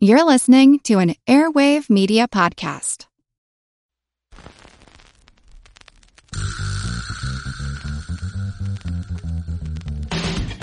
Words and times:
You're 0.00 0.22
listening 0.22 0.78
to 0.84 1.00
an 1.00 1.16
Airwave 1.26 1.90
Media 1.90 2.28
Podcast. 2.28 3.06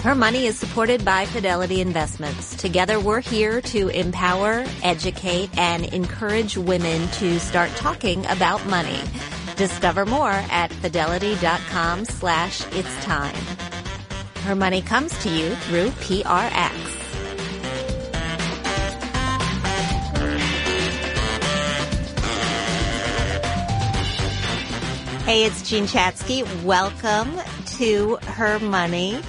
Her 0.01 0.15
money 0.15 0.45
is 0.45 0.57
supported 0.57 1.03
by 1.03 1.25
Fidelity 1.25 1.81
Investments. 1.81 2.55
Together, 2.55 2.97
we're 2.97 3.19
here 3.19 3.59
to 3.59 3.89
empower, 3.89 4.63
educate, 4.84 5.49
and 5.57 5.83
encourage 5.93 6.55
women 6.55 7.05
to 7.09 7.38
start 7.38 7.70
talking 7.71 8.25
about 8.27 8.65
money. 8.67 9.02
Discover 9.57 10.05
more 10.05 10.31
at 10.31 10.71
fidelity.com 10.71 12.05
slash 12.05 12.65
it's 12.71 13.04
time. 13.04 13.36
Her 14.45 14.55
money 14.55 14.81
comes 14.81 15.11
to 15.23 15.29
you 15.29 15.55
through 15.55 15.89
PRX. 15.89 17.04
Hey, 25.25 25.43
it's 25.43 25.68
Jean 25.68 25.86
Chatzky. 25.86 26.46
Welcome 26.64 27.39
to 27.78 28.18
Her 28.18 28.60
Money. 28.60 29.20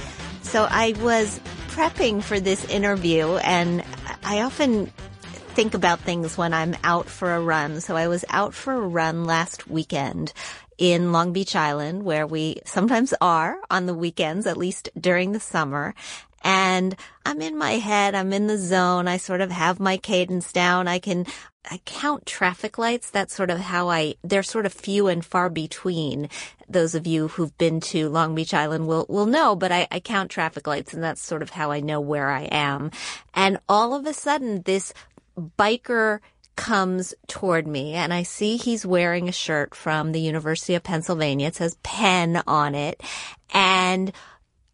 So 0.42 0.68
I 0.70 0.92
was 1.00 1.40
prepping 1.68 2.22
for 2.22 2.38
this 2.38 2.66
interview 2.66 3.36
and 3.36 3.82
I 4.22 4.42
often 4.42 4.88
think 5.54 5.72
about 5.72 6.00
things 6.00 6.36
when 6.36 6.52
I'm 6.52 6.76
out 6.84 7.06
for 7.06 7.32
a 7.32 7.40
run. 7.40 7.80
So 7.80 7.96
I 7.96 8.08
was 8.08 8.26
out 8.28 8.52
for 8.52 8.74
a 8.74 8.86
run 8.86 9.24
last 9.24 9.68
weekend 9.70 10.34
in 10.76 11.12
Long 11.12 11.32
Beach 11.32 11.56
Island 11.56 12.04
where 12.04 12.26
we 12.26 12.60
sometimes 12.66 13.14
are 13.22 13.56
on 13.70 13.86
the 13.86 13.94
weekends, 13.94 14.46
at 14.46 14.58
least 14.58 14.90
during 15.00 15.32
the 15.32 15.40
summer 15.40 15.94
and 16.46 16.94
I'm 17.24 17.42
in 17.42 17.58
my 17.58 17.72
head. 17.72 18.14
I'm 18.14 18.32
in 18.32 18.46
the 18.46 18.56
zone. 18.56 19.08
I 19.08 19.16
sort 19.16 19.40
of 19.40 19.50
have 19.50 19.80
my 19.80 19.96
cadence 19.96 20.52
down. 20.52 20.86
I 20.86 21.00
can, 21.00 21.26
I 21.68 21.80
count 21.84 22.24
traffic 22.24 22.78
lights. 22.78 23.10
That's 23.10 23.34
sort 23.34 23.50
of 23.50 23.58
how 23.58 23.90
I, 23.90 24.14
they're 24.22 24.44
sort 24.44 24.64
of 24.64 24.72
few 24.72 25.08
and 25.08 25.24
far 25.24 25.50
between. 25.50 26.28
Those 26.68 26.94
of 26.94 27.04
you 27.04 27.26
who've 27.26 27.56
been 27.58 27.80
to 27.80 28.08
Long 28.08 28.36
Beach 28.36 28.54
Island 28.54 28.86
will, 28.86 29.06
will 29.08 29.26
know, 29.26 29.56
but 29.56 29.72
I, 29.72 29.88
I 29.90 29.98
count 29.98 30.30
traffic 30.30 30.68
lights 30.68 30.94
and 30.94 31.02
that's 31.02 31.20
sort 31.20 31.42
of 31.42 31.50
how 31.50 31.72
I 31.72 31.80
know 31.80 32.00
where 32.00 32.30
I 32.30 32.42
am. 32.42 32.92
And 33.34 33.58
all 33.68 33.92
of 33.92 34.06
a 34.06 34.14
sudden 34.14 34.62
this 34.62 34.94
biker 35.36 36.20
comes 36.54 37.12
toward 37.26 37.66
me 37.66 37.94
and 37.94 38.14
I 38.14 38.22
see 38.22 38.56
he's 38.56 38.86
wearing 38.86 39.28
a 39.28 39.32
shirt 39.32 39.74
from 39.74 40.12
the 40.12 40.20
University 40.20 40.76
of 40.76 40.84
Pennsylvania. 40.84 41.48
It 41.48 41.56
says 41.56 41.76
Penn 41.82 42.40
on 42.46 42.76
it. 42.76 43.02
And 43.52 44.12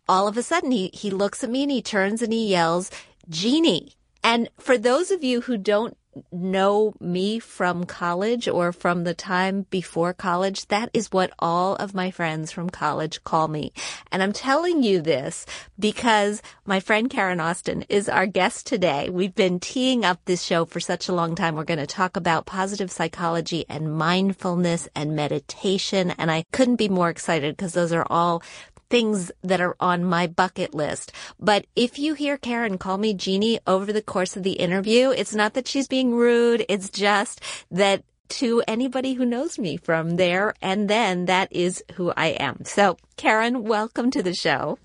all 0.09 0.29
of 0.29 0.37
a 0.37 0.43
sudden 0.43 0.71
he, 0.71 0.91
he 0.93 1.11
looks 1.11 1.43
at 1.45 1.51
me 1.51 1.63
and 1.63 1.71
he 1.71 1.83
turns 1.83 2.23
and 2.23 2.33
he 2.33 2.49
yells, 2.49 2.91
Genie. 3.29 3.95
And 4.25 4.49
for 4.59 4.79
those 4.79 5.11
of 5.11 5.25
you 5.25 5.41
who 5.41 5.57
don't 5.57 5.97
know 6.31 6.93
me 7.01 7.39
from 7.39 7.85
college 7.85 8.47
or 8.47 8.73
from 8.73 9.05
the 9.05 9.15
time 9.15 9.67
before 9.71 10.13
college, 10.13 10.67
that 10.69 10.91
is 10.93 11.11
what 11.11 11.33
all 11.39 11.75
of 11.77 11.95
my 11.95 12.11
friends 12.11 12.53
from 12.53 12.69
college 12.69 13.23
call 13.25 13.49
me. 13.49 13.73
And 14.11 14.23
I'm 14.23 14.33
telling 14.33 14.83
you 14.83 15.01
this 15.01 15.47
because 15.79 16.43
my 16.67 16.81
friend 16.81 17.09
Caren 17.09 17.41
Osten 17.41 17.85
is 17.89 18.09
our 18.09 18.27
guest 18.27 18.67
today. 18.67 19.09
We've 19.09 19.35
been 19.35 19.59
teeing 19.61 20.05
up 20.05 20.21
this 20.25 20.43
show 20.43 20.65
for 20.65 20.81
such 20.81 21.09
a 21.09 21.15
long 21.15 21.35
time. 21.35 21.55
We're 21.55 21.65
going 21.65 21.79
to 21.79 21.87
talk 21.87 22.17
about 22.17 22.47
positive 22.47 22.91
psychology 22.91 23.65
and 23.69 23.97
mindfulness 23.97 24.89
and 24.95 25.17
meditation. 25.17 26.11
And 26.19 26.31
I 26.31 26.45
couldn't 26.53 26.77
be 26.77 26.89
more 26.89 27.09
excited 27.09 27.57
because 27.57 27.73
those 27.73 27.93
are 27.93 28.07
all 28.11 28.43
things 28.93 29.33
that 29.43 29.59
are 29.59 29.75
on 29.81 30.05
my 30.05 30.27
bucket 30.27 30.75
list. 30.75 31.13
But 31.41 31.67
if 31.75 31.99
you 31.99 32.13
hear 32.13 32.37
Caren 32.37 32.79
call 32.79 32.99
me 32.99 33.15
Jeannie 33.15 33.59
over 33.67 33.91
the 33.91 34.03
course 34.03 34.37
of 34.37 34.43
the 34.43 34.53
interview, 34.53 35.09
it's 35.09 35.35
not 35.35 35.55
that 35.55 35.67
she's 35.67 35.89
being 35.89 36.15
rude. 36.15 36.67
It's 36.69 36.91
just 36.91 37.41
that 37.71 38.05
to 38.29 38.63
anybody 38.69 39.15
who 39.15 39.25
knows 39.25 39.59
me 39.59 39.79
from 39.79 40.17
there 40.17 40.53
and 40.61 40.89
then 40.89 41.25
that 41.25 41.49
is 41.51 41.83
who 41.95 42.13
I 42.19 42.29
am. 42.49 42.67
So 42.67 42.99
Caren, 43.17 43.63
welcome 43.63 44.11
to 44.11 44.23
the 44.23 44.35
show. 44.35 44.79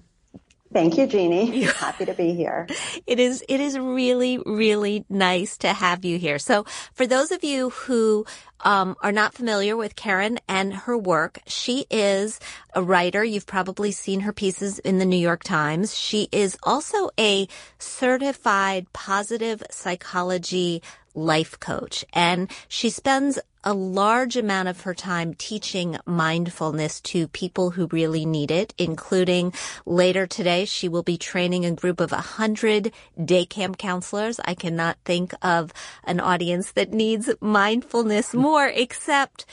Thank 0.72 0.98
you, 0.98 1.08
Jeannie. 1.08 1.62
Happy 1.62 2.06
to 2.06 2.14
be 2.14 2.34
here. 2.34 2.68
It 3.06 3.20
is, 3.20 3.44
it 3.48 3.60
is 3.60 3.80
really, 3.80 4.38
really 4.40 5.06
nice 5.10 5.58
to 5.60 5.70
have 5.70 6.04
you 6.04 6.18
here. 6.18 6.40
So 6.40 6.66
for 6.94 7.08
those 7.08 7.32
of 7.32 7.44
you 7.44 7.70
who 7.70 8.26
um, 8.62 8.96
are 9.02 9.12
not 9.12 9.34
familiar 9.34 9.78
with 9.78 9.96
Caren 9.96 10.38
and 10.48 10.74
her 10.74 10.98
work, 10.98 11.40
she 11.48 11.86
is 11.90 12.40
a 12.74 12.84
writer. 12.84 13.24
You've 13.24 13.48
probably 13.48 13.92
seen 13.92 14.22
her 14.22 14.34
pieces 14.34 14.80
in 14.80 14.98
the 14.98 15.06
New 15.06 15.18
York 15.18 15.44
Times. 15.44 15.98
She 15.98 16.28
is 16.32 16.58
also 16.64 17.12
a 17.20 17.48
certified 17.80 18.92
positive 18.94 19.64
psychology 19.72 20.82
life 21.16 21.60
coach 21.60 22.06
and 22.14 22.52
she 22.68 22.90
spends 22.90 23.40
a 23.68 23.74
large 23.74 24.38
amount 24.38 24.70
of 24.70 24.80
her 24.82 24.94
time 24.94 25.34
teaching 25.34 25.98
mindfulness 26.06 27.02
to 27.02 27.28
people 27.28 27.72
who 27.72 27.90
really 27.92 28.26
need 28.26 28.50
it, 28.50 28.74
including 28.78 29.52
later 29.86 30.26
today, 30.26 30.64
she 30.64 30.88
will 30.88 31.04
be 31.04 31.18
training 31.18 31.66
a 31.66 31.74
group 31.74 32.00
of 32.00 32.14
100 32.14 32.94
day 33.26 33.46
camp 33.46 33.78
counselors. 33.78 34.40
I 34.46 34.54
cannot 34.54 34.98
think 35.04 35.34
of 35.42 35.74
an 36.06 36.22
audience 36.22 36.72
that 36.72 36.94
needs 36.94 37.30
mindfulness 37.42 38.32
hmm. 38.32 38.40
more 38.40 38.68
except 38.68 39.46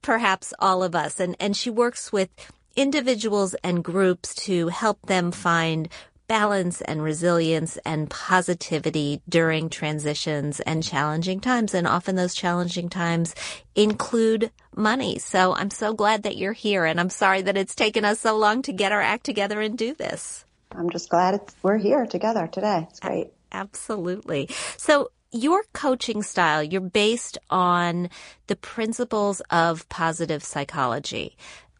perhaps 0.00 0.54
all 0.58 0.82
of 0.82 0.94
us. 0.94 1.20
And, 1.20 1.36
and 1.38 1.54
she 1.54 1.68
works 1.68 2.10
with 2.10 2.30
individuals 2.74 3.54
and 3.62 3.84
groups 3.84 4.34
to 4.46 4.68
help 4.68 5.02
them 5.02 5.30
find 5.30 5.90
balance 6.28 6.80
and 6.82 7.02
resilience 7.02 7.78
and 7.84 8.08
positivity 8.08 9.20
during 9.28 9.68
transitions 9.68 10.60
and 10.60 10.82
challenging 10.82 11.40
times. 11.40 11.74
And 11.74 11.86
often 11.86 12.16
those 12.16 12.34
challenging 12.34 12.88
times 12.88 13.34
include 13.74 14.50
money. 14.76 15.18
So 15.18 15.54
I'm 15.54 15.70
so 15.70 15.94
glad 15.94 16.22
that 16.22 16.36
you're 16.36 16.52
here 16.52 16.84
and 16.84 17.00
I'm 17.00 17.10
sorry 17.10 17.42
that 17.42 17.56
it's 17.56 17.74
taken 17.74 18.04
us 18.04 18.20
so 18.20 18.36
long 18.36 18.62
to 18.62 18.72
get 18.72 18.92
our 18.92 19.02
act 19.02 19.24
together 19.24 19.60
and 19.60 19.76
do 19.76 19.94
this. 19.94 20.44
I'm 20.70 20.90
just 20.90 21.08
glad 21.08 21.40
we're 21.62 21.78
here 21.78 22.06
together 22.06 22.46
today. 22.46 22.86
It's 22.90 23.00
great. 23.00 23.32
Absolutely. 23.50 24.50
So 24.76 25.10
your 25.32 25.62
coaching 25.72 26.22
style, 26.22 26.62
you're 26.62 26.80
based 26.80 27.38
on 27.50 28.10
the 28.46 28.56
principles 28.56 29.40
of 29.50 29.88
positive 29.88 30.44
psychology. 30.44 31.36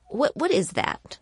What, 0.07 0.37
what 0.37 0.51
is 0.51 0.71
that? 0.71 1.19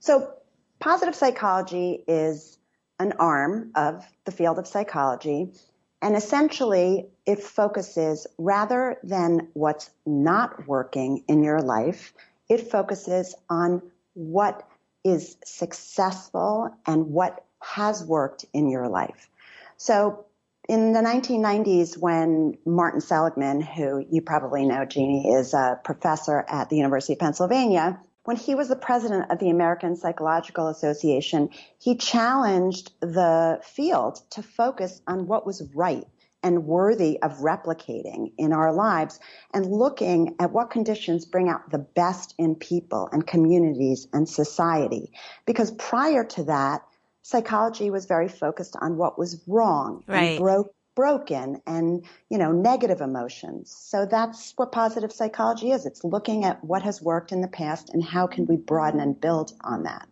So 0.00 0.34
positive 0.80 1.14
psychology 1.14 2.04
is 2.06 2.57
an 2.98 3.12
arm 3.18 3.70
of 3.74 4.04
the 4.24 4.32
field 4.32 4.58
of 4.58 4.66
psychology. 4.66 5.52
And 6.00 6.16
essentially, 6.16 7.08
it 7.26 7.40
focuses 7.40 8.26
rather 8.38 8.98
than 9.02 9.48
what's 9.54 9.90
not 10.06 10.66
working 10.66 11.24
in 11.28 11.42
your 11.42 11.60
life, 11.60 12.12
it 12.48 12.70
focuses 12.70 13.34
on 13.50 13.82
what 14.14 14.66
is 15.04 15.36
successful 15.44 16.70
and 16.86 17.06
what 17.06 17.44
has 17.60 18.04
worked 18.04 18.44
in 18.52 18.68
your 18.68 18.88
life. 18.88 19.28
So 19.76 20.26
in 20.68 20.92
the 20.92 21.00
1990s, 21.00 21.96
when 21.96 22.58
Martin 22.66 23.00
Seligman, 23.00 23.60
who 23.60 24.04
you 24.10 24.20
probably 24.20 24.66
know, 24.66 24.84
Jeannie, 24.84 25.30
is 25.32 25.54
a 25.54 25.80
professor 25.82 26.44
at 26.48 26.68
the 26.68 26.76
University 26.76 27.14
of 27.14 27.20
Pennsylvania, 27.20 27.98
when 28.28 28.36
he 28.36 28.54
was 28.54 28.68
the 28.68 28.76
president 28.76 29.30
of 29.30 29.38
the 29.38 29.48
American 29.48 29.96
Psychological 29.96 30.68
Association, 30.68 31.48
he 31.78 31.96
challenged 31.96 32.92
the 33.00 33.58
field 33.64 34.20
to 34.32 34.42
focus 34.42 35.00
on 35.06 35.26
what 35.26 35.46
was 35.46 35.62
right 35.74 36.06
and 36.42 36.66
worthy 36.66 37.18
of 37.22 37.38
replicating 37.38 38.32
in 38.36 38.52
our 38.52 38.70
lives 38.70 39.18
and 39.54 39.64
looking 39.64 40.36
at 40.40 40.52
what 40.52 40.68
conditions 40.68 41.24
bring 41.24 41.48
out 41.48 41.70
the 41.70 41.78
best 41.78 42.34
in 42.36 42.54
people 42.54 43.08
and 43.12 43.26
communities 43.26 44.06
and 44.12 44.28
society. 44.28 45.10
Because 45.46 45.70
prior 45.70 46.22
to 46.22 46.44
that, 46.44 46.82
psychology 47.22 47.90
was 47.90 48.04
very 48.04 48.28
focused 48.28 48.76
on 48.78 48.98
what 48.98 49.18
was 49.18 49.42
wrong 49.46 50.04
right. 50.06 50.32
and 50.32 50.38
broke 50.38 50.74
broken 50.98 51.62
and, 51.64 52.04
you 52.28 52.38
know, 52.38 52.50
negative 52.50 53.00
emotions. 53.00 53.70
So 53.70 54.04
that's 54.04 54.52
what 54.56 54.72
positive 54.72 55.12
psychology 55.12 55.70
is. 55.70 55.86
It's 55.86 56.02
looking 56.02 56.44
at 56.44 56.64
what 56.64 56.82
has 56.82 57.00
worked 57.00 57.30
in 57.30 57.40
the 57.40 57.46
past 57.46 57.90
and 57.90 58.02
how 58.02 58.26
can 58.26 58.46
we 58.46 58.56
broaden 58.56 58.98
and 58.98 59.18
build 59.20 59.52
on 59.60 59.84
that. 59.84 60.08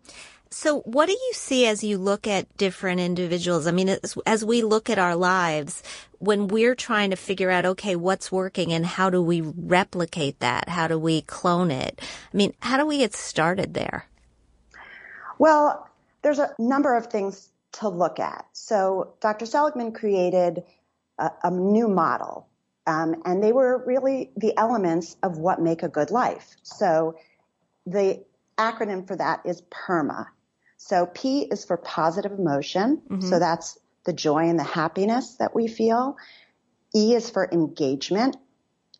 So 0.48 0.82
what 0.82 1.06
do 1.06 1.12
you 1.12 1.32
see 1.32 1.66
as 1.66 1.82
you 1.82 1.98
look 1.98 2.28
at 2.28 2.56
different 2.56 3.00
individuals? 3.00 3.66
I 3.66 3.72
mean, 3.72 3.88
as, 3.88 4.16
as, 4.26 4.44
we 4.44 4.62
look 4.62 4.88
at 4.88 4.96
our 4.96 5.16
lives, 5.16 5.82
when 6.20 6.46
we're 6.46 6.76
trying 6.76 7.10
to 7.10 7.16
figure 7.16 7.50
out, 7.50 7.66
okay, 7.66 7.96
what's 7.96 8.30
working 8.30 8.72
and 8.72 8.86
how 8.86 9.10
do 9.10 9.20
we 9.20 9.40
replicate 9.40 10.38
that? 10.38 10.68
How 10.68 10.86
do 10.86 11.00
we 11.00 11.22
clone 11.22 11.72
it? 11.72 12.00
I 12.32 12.36
mean, 12.36 12.54
how 12.60 12.76
do 12.76 12.86
we 12.86 12.98
get 12.98 13.12
started 13.12 13.74
there? 13.74 14.06
Well, 15.36 15.90
there's 16.22 16.38
a 16.38 16.54
number 16.60 16.96
of 16.96 17.08
things 17.08 17.48
to 17.80 17.88
look 17.88 18.18
at. 18.18 18.46
So 18.52 19.14
Dr. 19.20 19.46
Seligman 19.46 19.92
created 19.92 20.62
a, 21.18 21.30
a 21.44 21.50
new 21.50 21.88
model, 21.88 22.48
um, 22.86 23.22
and 23.24 23.42
they 23.42 23.52
were 23.52 23.82
really 23.86 24.30
the 24.36 24.56
elements 24.56 25.16
of 25.22 25.38
what 25.38 25.60
make 25.60 25.82
a 25.82 25.88
good 25.88 26.10
life. 26.10 26.56
So 26.62 27.16
the 27.86 28.24
acronym 28.56 29.06
for 29.06 29.16
that 29.16 29.40
is 29.44 29.62
PERMA. 29.70 30.26
So 30.76 31.06
P 31.06 31.42
is 31.42 31.64
for 31.64 31.76
positive 31.76 32.32
emotion. 32.32 33.02
Mm-hmm. 33.08 33.28
So 33.28 33.38
that's 33.38 33.78
the 34.04 34.12
joy 34.12 34.48
and 34.48 34.58
the 34.58 34.64
happiness 34.64 35.36
that 35.36 35.54
we 35.54 35.68
feel. 35.68 36.16
E 36.94 37.14
is 37.14 37.30
for 37.30 37.48
engagement. 37.50 38.36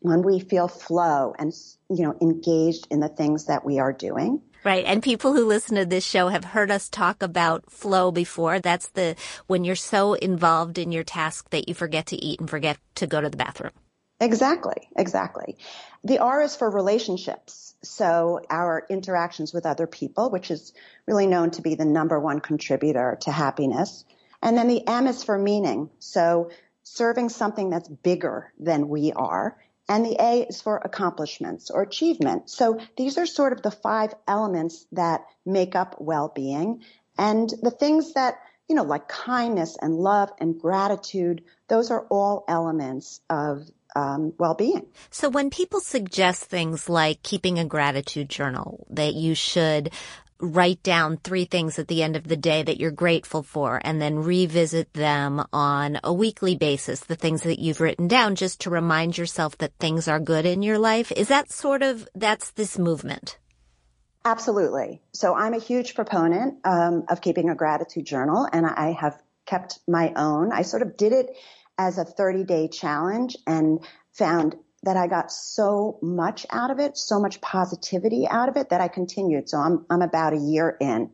When 0.01 0.21
we 0.21 0.39
feel 0.39 0.67
flow 0.67 1.33
and, 1.39 1.51
you 1.89 2.03
know, 2.03 2.15
engaged 2.21 2.87
in 2.91 2.99
the 2.99 3.07
things 3.09 3.45
that 3.45 3.65
we 3.65 3.79
are 3.79 3.91
doing. 3.91 4.41
Right. 4.67 4.83
And 4.83 5.01
people 5.01 5.31
who 5.31 5.45
listen 5.45 5.77
to 5.77 5.85
this 5.85 6.03
show 6.03 6.27
have 6.27 6.43
heard 6.43 6.71
us 6.71 6.89
talk 6.89 7.23
about 7.23 7.71
flow 7.71 8.11
before. 8.11 8.59
That's 8.59 8.89
the, 8.89 9.15
when 9.45 9.63
you're 9.63 9.77
so 9.77 10.13
involved 10.15 10.77
in 10.77 10.91
your 10.91 11.05
task 11.05 11.51
that 11.51 11.69
you 11.69 11.73
forget 11.73 12.07
to 12.07 12.17
eat 12.17 12.41
and 12.41 12.49
forget 12.49 12.77
to 12.95 13.07
go 13.07 13.21
to 13.21 13.29
the 13.29 13.37
bathroom. 13.37 13.71
Exactly. 14.19 14.89
Exactly. 14.97 15.55
The 16.03 16.17
R 16.17 16.41
is 16.41 16.57
for 16.57 16.69
relationships. 16.69 17.75
So 17.81 18.41
our 18.49 18.85
interactions 18.89 19.53
with 19.53 19.65
other 19.65 19.87
people, 19.87 20.31
which 20.31 20.51
is 20.51 20.73
really 21.05 21.27
known 21.27 21.51
to 21.51 21.61
be 21.61 21.75
the 21.75 21.85
number 21.85 22.19
one 22.19 22.41
contributor 22.41 23.17
to 23.21 23.31
happiness. 23.31 24.03
And 24.41 24.57
then 24.57 24.67
the 24.67 24.85
M 24.85 25.07
is 25.07 25.23
for 25.23 25.39
meaning. 25.39 25.89
So 25.99 26.51
serving 26.83 27.29
something 27.29 27.69
that's 27.69 27.87
bigger 27.87 28.51
than 28.59 28.89
we 28.89 29.13
are. 29.13 29.57
And 29.89 30.05
the 30.05 30.17
A 30.19 30.45
is 30.49 30.61
for 30.61 30.77
accomplishments 30.77 31.69
or 31.71 31.81
achievement. 31.81 32.49
So 32.49 32.79
these 32.97 33.17
are 33.17 33.25
sort 33.25 33.53
of 33.53 33.61
the 33.61 33.71
five 33.71 34.13
elements 34.27 34.85
that 34.91 35.25
make 35.45 35.75
up 35.75 35.95
well-being. 35.99 36.83
And 37.17 37.49
the 37.61 37.71
things 37.71 38.13
that, 38.13 38.35
you 38.67 38.75
know, 38.75 38.83
like 38.83 39.07
kindness 39.07 39.77
and 39.81 39.95
love 39.95 40.29
and 40.39 40.59
gratitude, 40.59 41.43
those 41.69 41.89
are 41.89 42.05
all 42.09 42.43
elements 42.47 43.21
of 43.29 43.63
um, 43.95 44.33
well-being. 44.37 44.85
So 45.09 45.29
when 45.29 45.49
people 45.49 45.79
suggest 45.79 46.43
things 46.43 46.87
like 46.89 47.23
keeping 47.23 47.57
a 47.57 47.65
gratitude 47.65 48.29
journal, 48.29 48.85
that 48.89 49.13
you 49.13 49.33
should 49.33 49.91
write 50.39 50.81
down 50.83 51.17
three 51.17 51.45
things 51.45 51.79
at 51.79 51.87
the 51.87 52.03
end 52.03 52.15
of 52.15 52.27
the 52.27 52.37
day 52.37 52.63
that 52.63 52.79
you're 52.79 52.91
grateful 52.91 53.43
for 53.43 53.81
and 53.83 54.01
then 54.01 54.19
revisit 54.19 54.93
them 54.93 55.43
on 55.51 55.99
a 56.03 56.13
weekly 56.13 56.55
basis, 56.55 57.01
the 57.01 57.15
things 57.15 57.43
that 57.43 57.59
you've 57.59 57.81
written 57.81 58.07
down 58.07 58.35
just 58.35 58.61
to 58.61 58.69
remind 58.69 59.17
yourself 59.17 59.57
that 59.57 59.73
things 59.79 60.07
are 60.07 60.19
good 60.19 60.45
in 60.45 60.61
your 60.61 60.77
life. 60.77 61.11
Is 61.11 61.27
that 61.29 61.51
sort 61.51 61.83
of, 61.83 62.07
that's 62.15 62.51
this 62.51 62.77
movement? 62.77 63.37
Absolutely. 64.25 65.01
So 65.13 65.33
I'm 65.33 65.53
a 65.53 65.59
huge 65.59 65.95
proponent 65.95 66.55
um, 66.65 67.05
of 67.09 67.21
keeping 67.21 67.49
a 67.49 67.55
gratitude 67.55 68.05
journal 68.05 68.47
and 68.51 68.65
I 68.65 68.91
have 68.91 69.21
kept 69.45 69.79
my 69.87 70.13
own. 70.15 70.51
I 70.51 70.63
sort 70.63 70.81
of 70.81 70.97
did 70.97 71.13
it 71.13 71.29
as 71.77 71.97
a 71.97 72.05
30 72.05 72.43
day 72.43 72.67
challenge 72.67 73.37
and 73.45 73.79
found 74.13 74.55
that 74.87 74.95
I 74.95 75.07
got 75.07 75.33
so 75.33 75.99
much 76.01 76.45
out 76.49 76.71
of 76.71 76.79
it, 76.79 76.97
so 76.97 77.19
much 77.19 77.41
positivity 77.41 78.25
out 78.25 78.47
of 78.47 78.55
it 78.55 78.69
that 78.69 78.79
I 78.79 78.87
continued. 78.87 79.49
So 79.49 79.57
I'm, 79.57 79.85
I'm 79.89 80.01
about 80.01 80.31
a 80.31 80.37
year 80.37 80.77
in. 80.79 81.11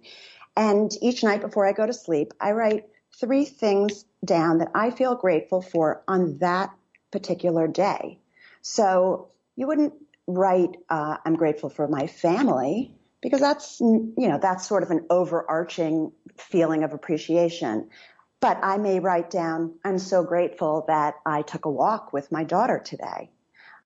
And 0.56 0.92
each 1.02 1.24
night 1.24 1.42
before 1.42 1.68
I 1.68 1.72
go 1.72 1.88
to 1.88 1.92
sleep, 1.92 2.34
I 2.40 2.52
write 2.52 2.86
three 3.20 3.46
things 3.46 4.06
down 4.24 4.60
that 4.60 4.70
I 4.76 4.92
feel 4.92 5.16
grateful 5.16 5.64
for 5.64 6.04
on 6.08 6.38
that 6.38 6.70
particular 7.12 7.68
day. 7.68 8.20
So 8.62 9.30
you 9.56 9.66
wouldn't 9.66 9.96
write, 10.28 10.78
uh, 10.88 11.18
I'm 11.26 11.36
grateful 11.36 11.72
for 11.72 11.88
my 11.88 12.06
family 12.06 12.94
because 13.24 13.40
that's, 13.40 13.80
you 13.80 14.14
know, 14.18 14.38
that's 14.40 14.68
sort 14.68 14.84
of 14.84 14.92
an 14.92 15.08
overarching 15.10 16.12
feeling 16.38 16.84
of 16.84 16.94
appreciation. 16.94 17.90
But 18.40 18.60
I 18.62 18.78
may 18.78 19.00
write 19.00 19.32
down, 19.32 19.80
I'm 19.84 19.98
so 19.98 20.24
grateful 20.24 20.86
that 20.90 21.16
I 21.26 21.42
took 21.42 21.66
a 21.66 21.72
walk 21.72 22.14
with 22.14 22.32
my 22.32 22.44
daughter 22.44 22.78
today. 22.78 23.32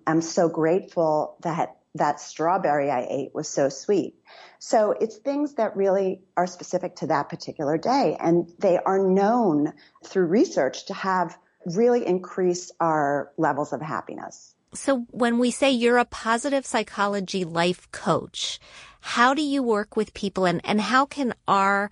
I'm 0.07 0.21
so 0.21 0.49
grateful 0.49 1.37
that 1.41 1.75
that 1.95 2.19
strawberry 2.19 2.89
I 2.89 3.05
ate 3.09 3.35
was 3.35 3.47
so 3.47 3.69
sweet. 3.69 4.15
So 4.59 4.91
it's 4.91 5.17
things 5.17 5.55
that 5.55 5.75
really 5.75 6.21
are 6.35 6.47
specific 6.47 6.95
to 6.97 7.07
that 7.07 7.29
particular 7.29 7.77
day. 7.77 8.15
And 8.19 8.51
they 8.59 8.77
are 8.77 8.99
known 8.99 9.73
through 10.05 10.27
research 10.27 10.85
to 10.85 10.93
have 10.93 11.37
really 11.65 12.05
increased 12.05 12.71
our 12.79 13.31
levels 13.37 13.73
of 13.73 13.81
happiness. 13.81 14.55
So 14.73 15.05
when 15.11 15.39
we 15.39 15.51
say 15.51 15.71
you're 15.71 15.97
a 15.97 16.05
positive 16.05 16.65
psychology 16.65 17.43
life 17.43 17.91
coach, 17.91 18.59
how 19.01 19.33
do 19.33 19.41
you 19.41 19.63
work 19.63 19.95
with 19.95 20.13
people 20.13 20.45
and, 20.45 20.61
and 20.63 20.79
how 20.79 21.05
can 21.05 21.33
our 21.47 21.89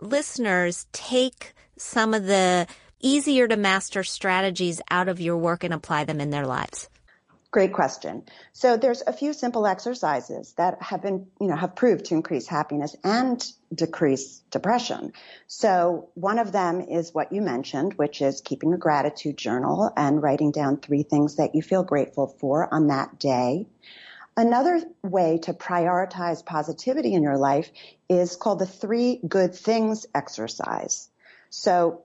listeners 0.00 0.86
take 0.92 1.54
some 1.76 2.14
of 2.14 2.26
the 2.26 2.66
easier 3.00 3.48
to 3.48 3.56
master 3.56 4.02
strategies 4.02 4.80
out 4.90 5.08
of 5.08 5.20
your 5.20 5.36
work 5.36 5.64
and 5.64 5.74
apply 5.74 6.04
them 6.04 6.20
in 6.20 6.30
their 6.30 6.46
lives? 6.46 6.88
Great 7.50 7.72
question. 7.72 8.24
So 8.52 8.76
there's 8.76 9.02
a 9.06 9.12
few 9.12 9.32
simple 9.32 9.66
exercises 9.66 10.52
that 10.58 10.82
have 10.82 11.00
been, 11.00 11.28
you 11.40 11.46
know, 11.46 11.56
have 11.56 11.74
proved 11.74 12.04
to 12.06 12.14
increase 12.14 12.46
happiness 12.46 12.94
and 13.02 13.42
decrease 13.74 14.42
depression. 14.50 15.14
So 15.46 16.10
one 16.12 16.38
of 16.38 16.52
them 16.52 16.82
is 16.82 17.14
what 17.14 17.32
you 17.32 17.40
mentioned, 17.40 17.94
which 17.94 18.20
is 18.20 18.42
keeping 18.42 18.74
a 18.74 18.78
gratitude 18.78 19.38
journal 19.38 19.90
and 19.96 20.22
writing 20.22 20.52
down 20.52 20.76
three 20.76 21.04
things 21.04 21.36
that 21.36 21.54
you 21.54 21.62
feel 21.62 21.84
grateful 21.84 22.26
for 22.26 22.72
on 22.72 22.88
that 22.88 23.18
day. 23.18 23.66
Another 24.36 24.82
way 25.02 25.38
to 25.44 25.54
prioritize 25.54 26.44
positivity 26.44 27.14
in 27.14 27.22
your 27.22 27.38
life 27.38 27.70
is 28.10 28.36
called 28.36 28.58
the 28.58 28.66
three 28.66 29.20
good 29.26 29.54
things 29.54 30.04
exercise. 30.14 31.08
So 31.48 32.04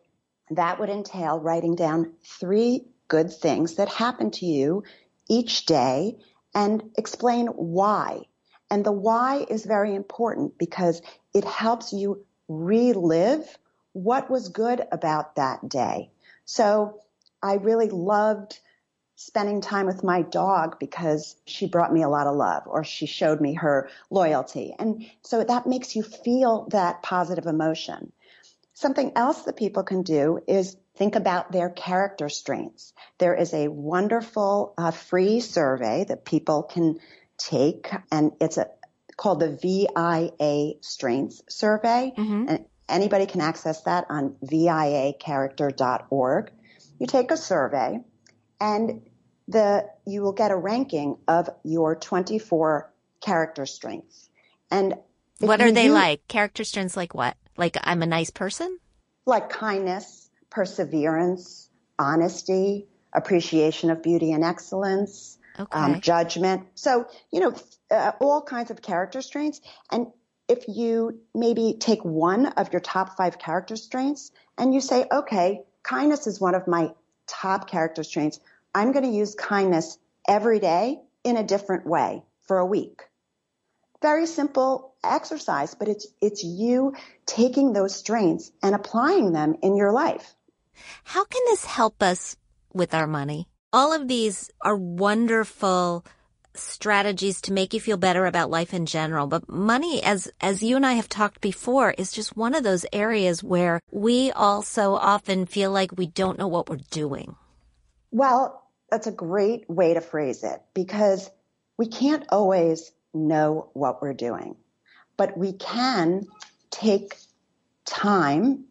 that 0.51 0.79
would 0.79 0.89
entail 0.89 1.39
writing 1.39 1.75
down 1.75 2.13
three 2.23 2.85
good 3.07 3.31
things 3.31 3.75
that 3.75 3.89
happen 3.89 4.31
to 4.31 4.45
you 4.45 4.83
each 5.29 5.65
day 5.65 6.17
and 6.53 6.91
explain 6.97 7.47
why. 7.47 8.23
And 8.69 8.85
the 8.85 8.91
why 8.91 9.45
is 9.49 9.65
very 9.65 9.93
important 9.95 10.57
because 10.57 11.01
it 11.33 11.45
helps 11.45 11.93
you 11.93 12.25
relive 12.47 13.57
what 13.93 14.29
was 14.29 14.49
good 14.49 14.81
about 14.91 15.35
that 15.35 15.67
day. 15.69 16.11
So 16.45 16.99
I 17.41 17.55
really 17.55 17.89
loved 17.89 18.59
spending 19.15 19.61
time 19.61 19.85
with 19.85 20.03
my 20.03 20.21
dog 20.23 20.79
because 20.79 21.35
she 21.45 21.67
brought 21.67 21.93
me 21.93 22.01
a 22.01 22.09
lot 22.09 22.27
of 22.27 22.35
love 22.35 22.63
or 22.65 22.83
she 22.83 23.05
showed 23.05 23.39
me 23.39 23.53
her 23.53 23.89
loyalty. 24.09 24.75
And 24.77 25.05
so 25.21 25.43
that 25.43 25.67
makes 25.67 25.95
you 25.95 26.03
feel 26.03 26.67
that 26.71 27.03
positive 27.03 27.45
emotion. 27.45 28.11
Something 28.73 29.11
else 29.15 29.43
that 29.43 29.55
people 29.55 29.83
can 29.83 30.01
do 30.01 30.39
is 30.47 30.75
think 30.95 31.15
about 31.15 31.51
their 31.51 31.69
character 31.69 32.29
strengths. 32.29 32.93
There 33.17 33.35
is 33.35 33.53
a 33.53 33.67
wonderful 33.67 34.73
uh, 34.77 34.91
free 34.91 35.39
survey 35.39 36.05
that 36.07 36.25
people 36.25 36.61
can 36.63 36.99
take 37.37 37.91
and 38.11 38.31
it's 38.39 38.57
a, 38.57 38.67
called 39.17 39.39
the 39.39 39.57
VIA 39.61 40.73
Strengths 40.81 41.41
Survey. 41.49 42.13
Mm-hmm. 42.17 42.45
And 42.49 42.65
anybody 42.87 43.25
can 43.25 43.41
access 43.41 43.81
that 43.83 44.05
on 44.09 44.35
viacharacter.org. 44.43 46.51
You 46.99 47.07
take 47.07 47.31
a 47.31 47.37
survey 47.37 47.99
and 48.59 49.01
the, 49.47 49.89
you 50.05 50.21
will 50.21 50.33
get 50.33 50.51
a 50.51 50.55
ranking 50.55 51.17
of 51.27 51.49
your 51.63 51.95
24 51.95 52.93
character 53.21 53.65
strengths. 53.65 54.29
And 54.69 54.95
what 55.39 55.61
are 55.61 55.71
they 55.71 55.89
like? 55.89 56.27
Character 56.27 56.63
strengths 56.63 56.95
like 56.95 57.13
what? 57.13 57.35
Like 57.57 57.77
I'm 57.83 58.01
a 58.01 58.07
nice 58.07 58.29
person? 58.29 58.79
Like 59.25 59.49
kindness, 59.49 60.29
perseverance, 60.53 61.69
honesty, 61.97 62.87
appreciation 63.11 63.89
of 63.89 64.03
beauty 64.03 64.31
and 64.31 64.43
excellence, 64.43 65.37
um, 65.57 65.65
okay. 65.65 65.79
um, 65.79 66.01
judgment. 66.01 66.67
So, 66.75 67.07
you 67.31 67.39
know, 67.39 67.55
uh, 67.89 68.11
all 68.19 68.41
kinds 68.41 68.71
of 68.71 68.81
character 68.81 69.21
strengths. 69.21 69.61
And 69.91 70.07
if 70.47 70.65
you 70.67 71.19
maybe 71.33 71.77
take 71.79 72.03
one 72.03 72.47
of 72.47 72.71
your 72.71 72.81
top 72.81 73.17
five 73.17 73.39
character 73.39 73.75
strengths 73.75 74.31
and 74.57 74.73
you 74.73 74.81
say, 74.81 75.05
okay, 75.11 75.61
kindness 75.81 76.27
is 76.27 76.39
one 76.39 76.55
of 76.55 76.67
my 76.67 76.91
top 77.27 77.69
character 77.69 78.03
strengths. 78.03 78.39
I'm 78.75 78.91
going 78.91 79.05
to 79.05 79.11
use 79.11 79.35
kindness 79.35 79.97
every 80.27 80.59
day 80.59 80.99
in 81.23 81.37
a 81.37 81.43
different 81.43 81.85
way 81.87 82.23
for 82.41 82.57
a 82.57 82.65
week. 82.65 83.01
Very 84.01 84.25
simple 84.25 84.93
exercise, 85.03 85.75
but 85.75 85.87
it's, 85.87 86.07
it's 86.21 86.43
you 86.43 86.93
taking 87.25 87.73
those 87.73 87.95
strengths 87.95 88.51
and 88.61 88.75
applying 88.75 89.31
them 89.31 89.55
in 89.61 89.77
your 89.77 89.91
life. 89.91 90.35
How 91.03 91.23
can 91.25 91.41
this 91.45 91.65
help 91.65 92.01
us 92.01 92.35
with 92.73 92.93
our 92.93 93.07
money? 93.07 93.47
All 93.71 93.93
of 93.93 94.07
these 94.07 94.51
are 94.61 94.75
wonderful 94.75 96.05
strategies 96.55 97.41
to 97.41 97.53
make 97.53 97.73
you 97.73 97.79
feel 97.79 97.97
better 97.97 98.25
about 98.25 98.49
life 98.49 98.73
in 98.73 98.85
general. 98.85 99.27
But 99.27 99.49
money, 99.49 100.03
as, 100.03 100.31
as 100.39 100.61
you 100.61 100.75
and 100.75 100.85
I 100.85 100.93
have 100.93 101.09
talked 101.09 101.41
before, 101.41 101.91
is 101.97 102.11
just 102.11 102.37
one 102.37 102.53
of 102.53 102.63
those 102.63 102.85
areas 102.93 103.43
where 103.43 103.79
we 103.91 104.31
also 104.31 104.93
often 104.93 105.45
feel 105.45 105.71
like 105.71 105.97
we 105.97 106.07
don't 106.07 106.37
know 106.37 106.47
what 106.47 106.69
we're 106.69 106.77
doing. 106.91 107.35
Well, 108.11 108.63
that's 108.89 109.07
a 109.07 109.11
great 109.11 109.67
way 109.69 109.95
to 109.95 110.01
phrase 110.01 110.43
it 110.43 110.61
because 110.73 111.29
we 111.77 111.87
can't 111.87 112.25
always 112.29 112.91
know 113.13 113.69
what 113.73 114.01
we're 114.01 114.13
doing, 114.13 114.55
but 115.17 115.35
we 115.37 115.53
can 115.53 116.27
take 116.69 117.15
time 117.85 118.65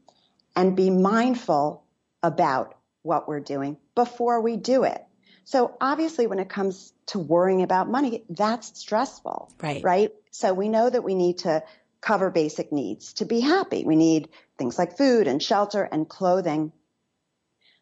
and 0.55 0.77
be 0.77 0.91
mindful 0.91 1.82
about 2.23 2.75
what 3.03 3.29
we're 3.29 3.41
doing 3.41 3.77
before 3.95 4.41
we 4.41 4.57
do 4.57 4.85
it. 4.85 5.05
So 5.45 5.77
obviously 5.81 6.27
when 6.27 6.39
it 6.39 6.49
comes 6.49 6.93
to 7.07 7.19
worrying 7.19 7.63
about 7.63 7.91
money, 7.91 8.25
that's 8.31 8.79
stressful. 8.79 9.53
Right. 9.61 9.83
Right. 9.83 10.13
So 10.31 10.55
we 10.55 10.69
know 10.69 10.89
that 10.89 11.03
we 11.03 11.15
need 11.15 11.39
to 11.39 11.65
cover 12.01 12.31
basic 12.31 12.73
needs 12.73 13.15
to 13.15 13.25
be 13.25 13.41
happy. 13.41 13.85
We 13.85 13.97
need 13.97 14.29
things 14.59 14.79
like 14.79 14.97
food 14.97 15.27
and 15.27 15.43
shelter 15.43 15.83
and 15.83 16.09
clothing. 16.09 16.73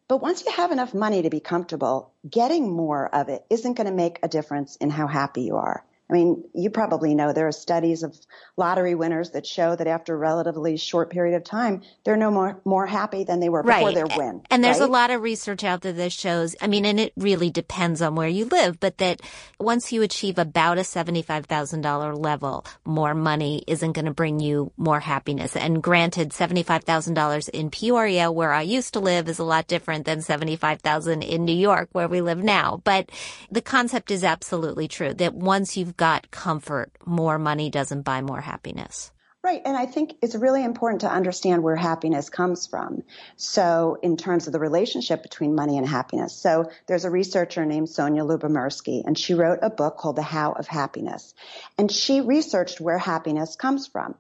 But 0.09 0.21
once 0.21 0.45
you 0.45 0.53
have 0.53 0.73
enough 0.73 0.93
money 0.93 1.23
to 1.23 1.31
be 1.31 1.41
comfortable, 1.41 2.13
getting 2.29 2.71
more 2.71 3.15
of 3.15 3.29
it 3.29 3.45
isn't 3.49 3.75
going 3.75 3.87
to 3.87 3.93
make 3.93 4.19
a 4.23 4.29
difference 4.29 4.77
in 4.77 4.91
how 4.91 5.07
happy 5.07 5.43
you 5.43 5.57
are. 5.57 5.85
I 6.11 6.13
mean, 6.13 6.43
you 6.55 6.71
probably 6.71 7.15
know 7.15 7.33
there 7.33 7.47
are 7.47 7.53
studies 7.53 8.03
of 8.03 8.19
lottery 8.57 8.97
winners 8.97 9.31
that 9.31 9.47
show 9.47 9.77
that 9.77 9.87
after 9.87 10.15
a 10.15 10.19
relatively 10.19 10.77
short 10.77 11.09
period 11.11 11.37
of 11.37 11.45
time, 11.45 11.83
they're 12.05 12.17
no 12.17 12.33
more 12.33 12.61
more 12.65 12.85
happy 12.85 13.23
than 13.23 13.39
they 13.39 13.49
were 13.49 13.63
before 13.63 13.87
right. 13.87 13.95
their 13.95 14.09
win. 14.17 14.43
And 14.51 14.65
there's 14.65 14.81
right? 14.81 14.89
a 14.89 14.93
lot 14.93 15.11
of 15.11 15.23
research 15.23 15.63
out 15.63 15.83
there 15.83 15.93
that 15.93 16.11
shows, 16.11 16.57
I 16.61 16.67
mean, 16.67 16.85
and 16.85 16.99
it 16.99 17.13
really 17.17 17.49
depends 17.51 18.03
on 18.03 18.17
where 18.17 18.29
you 18.29 18.47
live, 18.47 18.81
but 18.81 18.99
that 18.99 19.21
once 19.61 19.93
you 19.93 20.03
achieve 20.03 20.39
about 20.39 20.79
a 20.79 20.83
$75,000 20.83 22.19
level, 22.19 22.67
more 22.85 23.15
money 23.15 23.63
isn't 23.69 23.93
going 23.93 24.07
to 24.07 24.11
bring 24.11 24.41
you 24.41 24.73
more 24.77 24.99
happiness. 24.99 25.55
And 25.55 25.81
granted, 25.81 26.31
$75,000 26.31 27.49
in 27.51 27.71
Peoria, 27.71 28.33
where 28.33 28.53
I 28.53 28.63
used 28.63 28.95
to 28.95 29.01
live, 29.01 29.29
is 29.29 29.39
a 29.39 29.45
lot 29.45 29.69
different 29.69 30.07
than 30.07 30.23
75,000 30.23 31.23
in 31.23 31.45
New 31.45 31.53
York, 31.53 31.89
where 31.93 32.09
we 32.09 32.21
live 32.21 32.43
now. 32.43 32.81
But 32.83 33.11
the 33.51 33.63
concept 33.63 34.11
is 34.11 34.25
absolutely 34.25 34.89
true 34.89 35.15
that 35.15 35.35
once 35.35 35.77
you've 35.77 35.97
got 36.01 36.31
comfort, 36.31 36.91
more 37.05 37.39
money 37.39 37.69
doesn't 37.69 38.07
buy 38.07 38.23
more 38.23 38.41
happiness. 38.41 39.13
Right. 39.45 39.61
And 39.67 39.77
I 39.77 39.85
think 39.85 40.17
it's 40.23 40.35
really 40.35 40.65
important 40.65 41.03
to 41.03 41.13
understand 41.13 41.63
where 41.63 41.77
happiness 41.77 42.31
comes 42.31 42.67
from. 42.67 43.03
So 43.37 43.99
in 44.03 44.17
terms 44.17 44.47
of 44.47 44.55
the 44.55 44.59
relationship 44.59 45.23
between 45.23 45.55
money 45.55 45.77
and 45.77 45.87
happiness. 45.87 46.35
So 46.35 46.71
there's 46.87 47.05
a 47.05 47.11
researcher 47.11 47.67
named 47.67 47.89
Sonja 47.89 48.25
Lyubomirsky 48.27 49.03
and 49.07 49.17
she 49.17 49.35
wrote 49.35 49.59
a 49.61 49.69
book 49.69 49.99
called 49.99 50.17
The 50.17 50.23
How 50.23 50.53
of 50.53 50.67
Happiness. 50.67 51.35
And 51.77 51.93
she 51.93 52.23
researched 52.23 52.81
where 52.81 52.99
happiness 52.99 53.57
comes 53.57 53.87
from. 53.87 54.15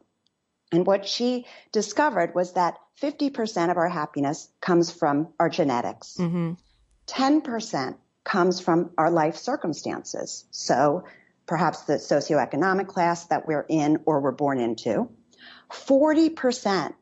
And 0.73 0.87
what 0.87 1.09
she 1.09 1.47
discovered 1.73 2.35
was 2.35 2.53
that 2.53 2.77
50% 3.01 3.71
of 3.71 3.79
our 3.79 3.89
happiness 3.89 4.51
comes 4.61 4.91
from 4.91 5.29
our 5.41 5.49
genetics. 5.49 6.19
Mm-hmm. 6.19 6.53
10% 7.07 7.95
comes 8.25 8.61
from 8.61 8.91
our 8.99 9.11
life 9.11 9.37
circumstances. 9.37 10.45
So 10.51 11.05
perhaps 11.51 11.81
the 11.81 11.95
socioeconomic 11.95 12.87
class 12.87 13.27
that 13.27 13.45
we're 13.45 13.67
in 13.69 13.99
or 14.07 14.21
we're 14.21 14.31
born 14.31 14.61
into. 14.61 15.11
40% 15.73 16.95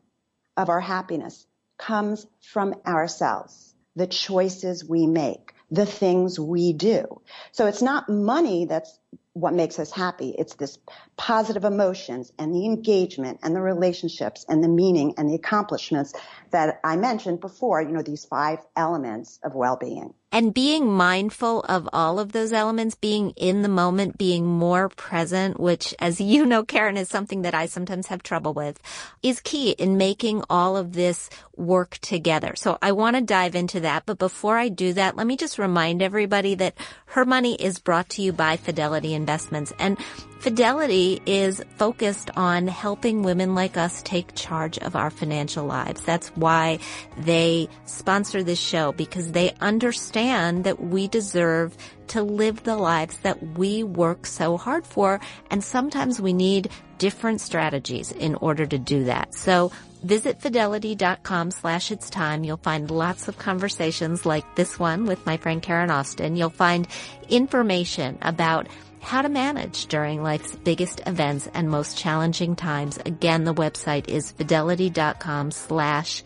of 0.57 0.69
our 0.69 0.79
happiness 0.79 1.45
comes 1.77 2.25
from 2.41 2.73
ourselves, 2.83 3.75
the 3.95 4.07
choices 4.07 4.83
we 4.83 5.05
make, 5.05 5.53
the 5.69 5.85
things 5.85 6.39
we 6.39 6.73
do. 6.73 7.21
So 7.51 7.67
it's 7.67 7.83
not 7.83 8.09
money 8.09 8.65
that's 8.65 8.97
what 9.33 9.53
makes 9.53 9.77
us 9.77 9.91
happy. 9.91 10.33
It's 10.35 10.55
this 10.55 10.79
positive 11.15 11.63
emotions 11.63 12.33
and 12.39 12.51
the 12.51 12.65
engagement 12.65 13.41
and 13.43 13.55
the 13.55 13.61
relationships 13.61 14.47
and 14.49 14.63
the 14.63 14.67
meaning 14.67 15.13
and 15.19 15.29
the 15.29 15.35
accomplishments 15.35 16.13
that 16.49 16.79
I 16.83 16.95
mentioned 16.95 17.39
before, 17.39 17.83
you 17.83 17.89
know, 17.89 18.01
these 18.01 18.25
five 18.25 18.65
elements 18.75 19.39
of 19.43 19.53
well-being. 19.53 20.15
And 20.31 20.53
being 20.53 20.91
mindful 20.91 21.61
of 21.61 21.89
all 21.91 22.19
of 22.19 22.33
those 22.33 22.53
elements, 22.53 22.93
being 22.93 23.31
in 23.31 23.63
the 23.63 23.69
moment, 23.69 24.17
being 24.17 24.45
more 24.45 24.89
present, 24.89 25.59
which 25.59 25.95
as 25.97 26.21
you 26.29 26.45
know, 26.45 26.63
Caren, 26.63 26.97
is 26.97 27.09
something 27.09 27.41
that 27.41 27.55
I 27.55 27.65
sometimes 27.65 28.07
have 28.07 28.21
trouble 28.21 28.53
with, 28.53 28.79
is 29.23 29.39
key 29.39 29.71
in 29.71 29.97
making 29.97 30.43
all 30.49 30.77
of 30.77 30.93
this 30.93 31.29
work 31.57 31.97
together. 31.97 32.53
So 32.55 32.77
I 32.81 32.91
want 32.91 33.15
to 33.15 33.21
dive 33.21 33.55
into 33.55 33.79
that. 33.81 34.03
But 34.05 34.19
before 34.19 34.57
I 34.57 34.69
do 34.69 34.93
that, 34.93 35.15
let 35.15 35.25
me 35.25 35.35
just 35.35 35.57
remind 35.57 36.01
everybody 36.01 36.55
that 36.55 36.75
her 37.07 37.25
money 37.25 37.55
is 37.55 37.79
brought 37.79 38.09
to 38.09 38.21
you 38.21 38.31
by 38.31 38.57
Fidelity 38.57 39.15
Investments. 39.15 39.73
And 39.79 39.97
Fidelity 40.39 41.21
is 41.25 41.61
focused 41.75 42.29
on 42.37 42.67
helping 42.67 43.23
women 43.23 43.55
like 43.55 43.75
us 43.75 44.01
take 44.03 44.35
charge 44.35 44.77
of 44.77 44.95
our 44.95 45.09
financial 45.09 45.65
lives. 45.65 46.01
That's 46.01 46.29
why 46.29 46.79
they 47.17 47.67
sponsor 47.83 48.41
this 48.41 48.57
show 48.57 48.93
because 48.93 49.33
they 49.33 49.53
understand 49.59 50.18
that 50.19 50.81
we 50.81 51.07
deserve 51.07 51.75
to 52.07 52.21
live 52.21 52.63
the 52.63 52.75
lives 52.75 53.17
that 53.19 53.57
we 53.57 53.83
work 53.83 54.25
so 54.25 54.57
hard 54.57 54.85
for. 54.85 55.19
And 55.49 55.63
sometimes 55.63 56.19
we 56.19 56.33
need 56.33 56.69
different 56.97 57.41
strategies 57.41 58.11
in 58.11 58.35
order 58.35 58.65
to 58.65 58.77
do 58.77 59.05
that. 59.05 59.33
So 59.33 59.71
visit 60.03 60.41
fidelity.com 60.41 61.51
slash 61.51 61.91
it's 61.91 62.09
time. 62.09 62.43
You'll 62.43 62.57
find 62.57 62.91
lots 62.91 63.27
of 63.27 63.37
conversations 63.37 64.25
like 64.25 64.55
this 64.55 64.77
one 64.77 65.05
with 65.05 65.25
my 65.25 65.37
friend 65.37 65.61
Caren 65.61 65.89
Osten. 65.89 66.37
You'll 66.37 66.49
find 66.49 66.87
information 67.29 68.17
about 68.21 68.67
how 69.01 69.21
to 69.21 69.29
manage 69.29 69.85
during 69.85 70.21
life's 70.21 70.55
biggest 70.57 71.01
events 71.07 71.47
and 71.53 71.69
most 71.69 71.97
challenging 71.97 72.55
times. 72.55 72.99
Again, 73.05 73.45
the 73.45 73.53
website 73.53 74.09
is 74.09 74.31
fidelity.com 74.31 75.51
slash 75.51 76.23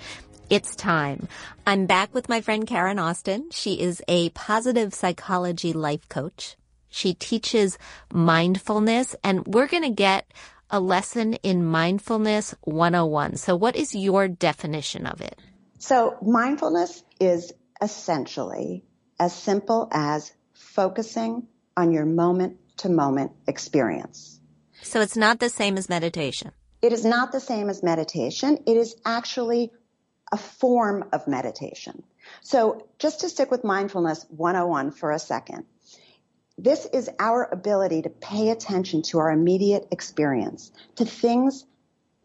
it's 0.54 0.76
time. 0.76 1.28
I'm 1.66 1.88
back 1.88 2.14
with 2.14 2.30
my 2.30 2.40
friend 2.40 2.68
Caren 2.68 3.00
Osten. 3.00 3.52
She 3.52 3.82
is 3.82 4.04
a 4.08 4.30
positive 4.30 4.94
psychology 4.94 5.74
life 5.74 6.08
coach. 6.10 6.58
She 6.90 7.16
teaches 7.16 7.80
mindfulness 8.14 9.16
and 9.24 9.48
we're 9.48 9.66
going 9.66 9.82
to 9.82 9.90
get 9.90 10.32
a 10.70 10.80
lesson 10.80 11.34
in 11.42 11.66
mindfulness 11.66 12.54
101. 12.66 13.38
So 13.38 13.56
what 13.56 13.76
is 13.76 13.96
your 13.96 14.28
definition 14.28 15.08
of 15.08 15.22
it? 15.22 15.40
So 15.80 16.18
mindfulness 16.22 17.04
is 17.20 17.52
essentially 17.82 18.86
as 19.20 19.34
simple 19.34 19.88
as 19.92 20.34
focusing 20.54 21.48
on 21.76 21.92
your 21.92 22.06
moment 22.06 22.58
to 22.78 22.90
moment 22.90 23.32
experience. 23.48 24.40
So 24.84 25.02
it's 25.02 25.18
not 25.18 25.40
the 25.40 25.50
same 25.50 25.80
as 25.80 25.90
meditation. 25.90 26.52
It 26.84 26.94
is 26.94 27.06
not 27.06 27.32
the 27.32 27.40
same 27.40 27.70
as 27.70 27.82
meditation. 27.82 28.60
It 28.68 28.78
is 28.78 28.96
actually 29.04 29.72
a 30.34 30.38
form 30.38 31.06
of 31.14 31.28
meditation. 31.28 32.02
So 32.42 32.88
just 32.98 33.20
to 33.20 33.30
stick 33.30 33.52
with 33.52 33.64
mindfulness 33.64 34.26
101 34.30 34.92
for 34.92 35.12
a 35.12 35.20
second. 35.20 35.66
This 36.58 36.88
is 36.92 37.08
our 37.20 37.48
ability 37.52 38.02
to 38.02 38.10
pay 38.10 38.50
attention 38.50 39.04
to 39.04 39.20
our 39.20 39.30
immediate 39.30 39.88
experience, 39.92 40.72
to 40.96 41.06
things 41.06 41.66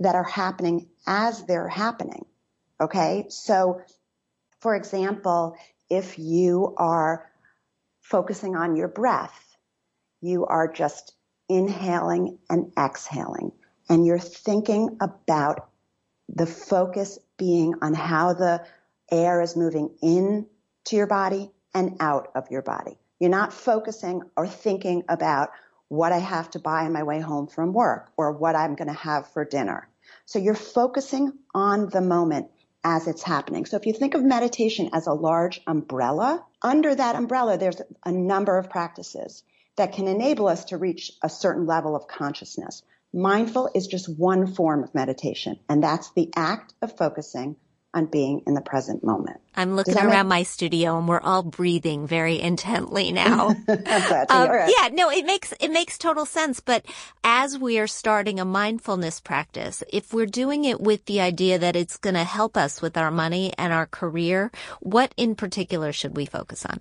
that 0.00 0.14
are 0.14 0.24
happening 0.24 0.88
as 1.06 1.44
they're 1.44 1.68
happening. 1.68 2.24
Okay. 2.80 3.26
So 3.28 3.82
for 4.60 4.74
example, 4.74 5.56
if 5.90 6.18
you 6.18 6.74
are 6.78 7.30
focusing 8.00 8.56
on 8.56 8.74
your 8.74 8.88
breath, 8.88 9.44
you 10.22 10.46
are 10.46 10.72
just 10.72 11.12
inhaling 11.46 12.38
and 12.48 12.72
exhaling 12.78 13.52
and 13.90 14.06
you're 14.06 14.18
thinking 14.18 14.96
about 15.02 15.68
the 16.28 16.46
focus 16.46 17.18
being 17.36 17.74
on 17.82 17.94
how 17.94 18.34
the 18.34 18.64
air 19.10 19.40
is 19.40 19.56
moving 19.56 19.90
in 20.02 20.46
to 20.84 20.96
your 20.96 21.06
body 21.06 21.50
and 21.74 21.96
out 22.00 22.30
of 22.34 22.50
your 22.50 22.62
body. 22.62 22.96
You're 23.18 23.30
not 23.30 23.52
focusing 23.52 24.22
or 24.36 24.46
thinking 24.46 25.04
about 25.08 25.50
what 25.88 26.12
I 26.12 26.18
have 26.18 26.50
to 26.50 26.58
buy 26.58 26.84
on 26.84 26.92
my 26.92 27.02
way 27.02 27.20
home 27.20 27.46
from 27.46 27.72
work 27.72 28.10
or 28.16 28.32
what 28.32 28.54
I'm 28.54 28.74
going 28.74 28.88
to 28.88 28.94
have 28.94 29.28
for 29.28 29.44
dinner. 29.44 29.88
So 30.26 30.38
you're 30.38 30.54
focusing 30.54 31.32
on 31.54 31.88
the 31.88 32.00
moment 32.00 32.50
as 32.84 33.06
it's 33.06 33.22
happening. 33.22 33.66
So 33.66 33.76
if 33.76 33.86
you 33.86 33.92
think 33.92 34.14
of 34.14 34.22
meditation 34.22 34.90
as 34.92 35.06
a 35.06 35.12
large 35.12 35.60
umbrella, 35.66 36.44
under 36.62 36.94
that 36.94 37.16
umbrella, 37.16 37.58
there's 37.58 37.80
a 38.04 38.12
number 38.12 38.56
of 38.56 38.70
practices 38.70 39.42
that 39.76 39.92
can 39.92 40.06
enable 40.06 40.48
us 40.48 40.66
to 40.66 40.76
reach 40.76 41.12
a 41.22 41.28
certain 41.28 41.66
level 41.66 41.96
of 41.96 42.08
consciousness. 42.08 42.82
Mindful 43.12 43.70
is 43.74 43.86
just 43.86 44.08
one 44.18 44.46
form 44.46 44.84
of 44.84 44.94
meditation, 44.94 45.58
and 45.68 45.82
that's 45.82 46.12
the 46.12 46.30
act 46.36 46.74
of 46.82 46.96
focusing 46.96 47.56
on 47.94 48.06
being 48.06 48.42
in 48.46 48.52
the 48.54 48.60
present 48.60 49.02
moment. 49.02 49.40
I'm 49.54 49.74
looking 49.74 49.96
around 49.96 50.26
make- 50.26 50.38
my 50.38 50.42
studio 50.42 50.98
and 50.98 51.08
we're 51.08 51.20
all 51.20 51.42
breathing 51.42 52.06
very 52.06 52.38
intently 52.38 53.12
now. 53.12 53.48
um, 53.48 53.56
yeah, 53.68 54.88
no, 54.92 55.10
it 55.10 55.24
makes 55.24 55.52
it 55.58 55.70
makes 55.70 55.96
total 55.96 56.26
sense. 56.26 56.60
But 56.60 56.84
as 57.24 57.58
we 57.58 57.78
are 57.78 57.86
starting 57.86 58.38
a 58.38 58.44
mindfulness 58.44 59.20
practice, 59.20 59.82
if 59.90 60.12
we're 60.12 60.26
doing 60.26 60.64
it 60.64 60.80
with 60.80 61.06
the 61.06 61.20
idea 61.20 61.58
that 61.58 61.76
it's 61.76 61.96
going 61.96 62.14
to 62.14 62.24
help 62.24 62.56
us 62.56 62.82
with 62.82 62.96
our 62.96 63.10
money 63.10 63.52
and 63.56 63.72
our 63.72 63.86
career, 63.86 64.50
what 64.80 65.12
in 65.16 65.34
particular 65.34 65.92
should 65.92 66.16
we 66.16 66.26
focus 66.26 66.66
on? 66.66 66.80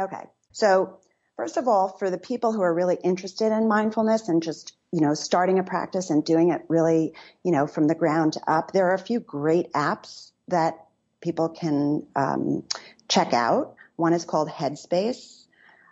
Okay, 0.00 0.24
so 0.52 0.98
First 1.40 1.56
of 1.56 1.68
all, 1.68 1.88
for 1.88 2.10
the 2.10 2.18
people 2.18 2.52
who 2.52 2.60
are 2.60 2.74
really 2.74 2.98
interested 3.02 3.50
in 3.50 3.66
mindfulness 3.66 4.28
and 4.28 4.42
just, 4.42 4.74
you 4.92 5.00
know, 5.00 5.14
starting 5.14 5.58
a 5.58 5.62
practice 5.62 6.10
and 6.10 6.22
doing 6.22 6.50
it 6.50 6.60
really, 6.68 7.14
you 7.42 7.50
know, 7.50 7.66
from 7.66 7.86
the 7.86 7.94
ground 7.94 8.36
up, 8.46 8.72
there 8.72 8.90
are 8.90 8.94
a 8.94 8.98
few 8.98 9.20
great 9.20 9.72
apps 9.72 10.32
that 10.48 10.74
people 11.22 11.48
can 11.48 12.06
um, 12.14 12.64
check 13.08 13.32
out. 13.32 13.74
One 13.96 14.12
is 14.12 14.26
called 14.26 14.50
Headspace. 14.50 15.46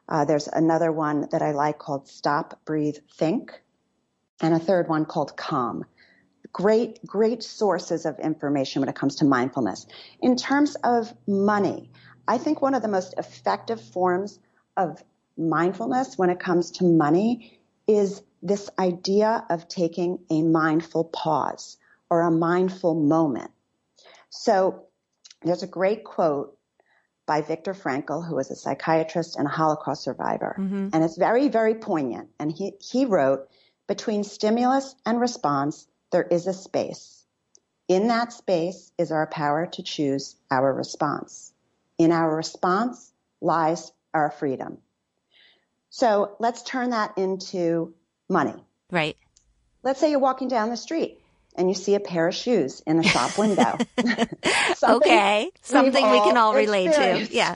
Uh, 0.06 0.26
there's 0.26 0.48
another 0.48 0.92
one 0.92 1.26
that 1.30 1.40
I 1.40 1.52
like 1.52 1.78
called 1.78 2.08
Stop, 2.08 2.60
Breathe, 2.66 2.98
Think, 3.14 3.58
and 4.42 4.52
a 4.52 4.58
third 4.58 4.86
one 4.86 5.06
called 5.06 5.34
Calm. 5.34 5.86
Great, 6.52 7.02
great 7.06 7.42
sources 7.42 8.04
of 8.04 8.18
information 8.18 8.80
when 8.80 8.90
it 8.90 8.96
comes 8.96 9.16
to 9.16 9.24
mindfulness. 9.24 9.86
In 10.20 10.36
terms 10.36 10.76
of 10.84 11.10
money, 11.26 11.90
I 12.28 12.36
think 12.36 12.60
one 12.60 12.74
of 12.74 12.82
the 12.82 12.88
most 12.88 13.14
effective 13.16 13.80
forms 13.80 14.38
of 14.76 15.02
mindfulness 15.38 16.18
when 16.18 16.30
it 16.30 16.40
comes 16.40 16.72
to 16.72 16.84
money 16.84 17.58
is 17.86 18.22
this 18.42 18.68
idea 18.78 19.44
of 19.50 19.68
taking 19.68 20.18
a 20.30 20.42
mindful 20.42 21.04
pause 21.04 21.76
or 22.10 22.22
a 22.22 22.30
mindful 22.30 22.94
moment. 22.94 23.50
So 24.30 24.84
there's 25.42 25.62
a 25.62 25.68
great 25.68 26.04
quote 26.04 26.56
by 27.26 27.42
Viktor 27.42 27.74
Frankl, 27.74 28.26
who 28.26 28.36
was 28.36 28.50
a 28.50 28.56
psychiatrist 28.56 29.36
and 29.36 29.46
a 29.46 29.50
Holocaust 29.50 30.02
survivor. 30.02 30.56
Mm-hmm. 30.58 30.88
And 30.92 31.04
it's 31.04 31.16
very, 31.16 31.48
very 31.48 31.74
poignant. 31.74 32.30
And 32.38 32.50
he, 32.50 32.72
he 32.80 33.04
wrote, 33.04 33.48
between 33.86 34.24
stimulus 34.24 34.94
and 35.04 35.20
response, 35.20 35.86
there 36.10 36.22
is 36.22 36.46
a 36.46 36.54
space. 36.54 37.24
In 37.86 38.08
that 38.08 38.32
space 38.32 38.92
is 38.98 39.12
our 39.12 39.26
power 39.26 39.66
to 39.66 39.82
choose 39.82 40.36
our 40.50 40.72
response. 40.72 41.52
In 41.98 42.12
our 42.12 42.34
response 42.34 43.12
lies 43.40 43.92
our 44.12 44.30
freedom. 44.30 44.78
So 45.90 46.36
let's 46.38 46.62
turn 46.62 46.90
that 46.90 47.16
into 47.16 47.94
money. 48.28 48.54
Right. 48.90 49.16
Let's 49.82 50.00
say 50.00 50.10
you're 50.10 50.18
walking 50.18 50.48
down 50.48 50.70
the 50.70 50.76
street 50.76 51.20
and 51.54 51.68
you 51.68 51.74
see 51.74 51.94
a 51.94 52.00
pair 52.00 52.28
of 52.28 52.34
shoes 52.34 52.82
in 52.86 52.98
a 52.98 53.02
shop 53.02 53.38
window. 53.38 53.78
okay. 54.82 55.50
Something 55.62 56.10
we 56.10 56.18
can 56.20 56.36
all 56.36 56.54
relate 56.54 56.92
to. 56.92 57.28
Yeah. 57.30 57.54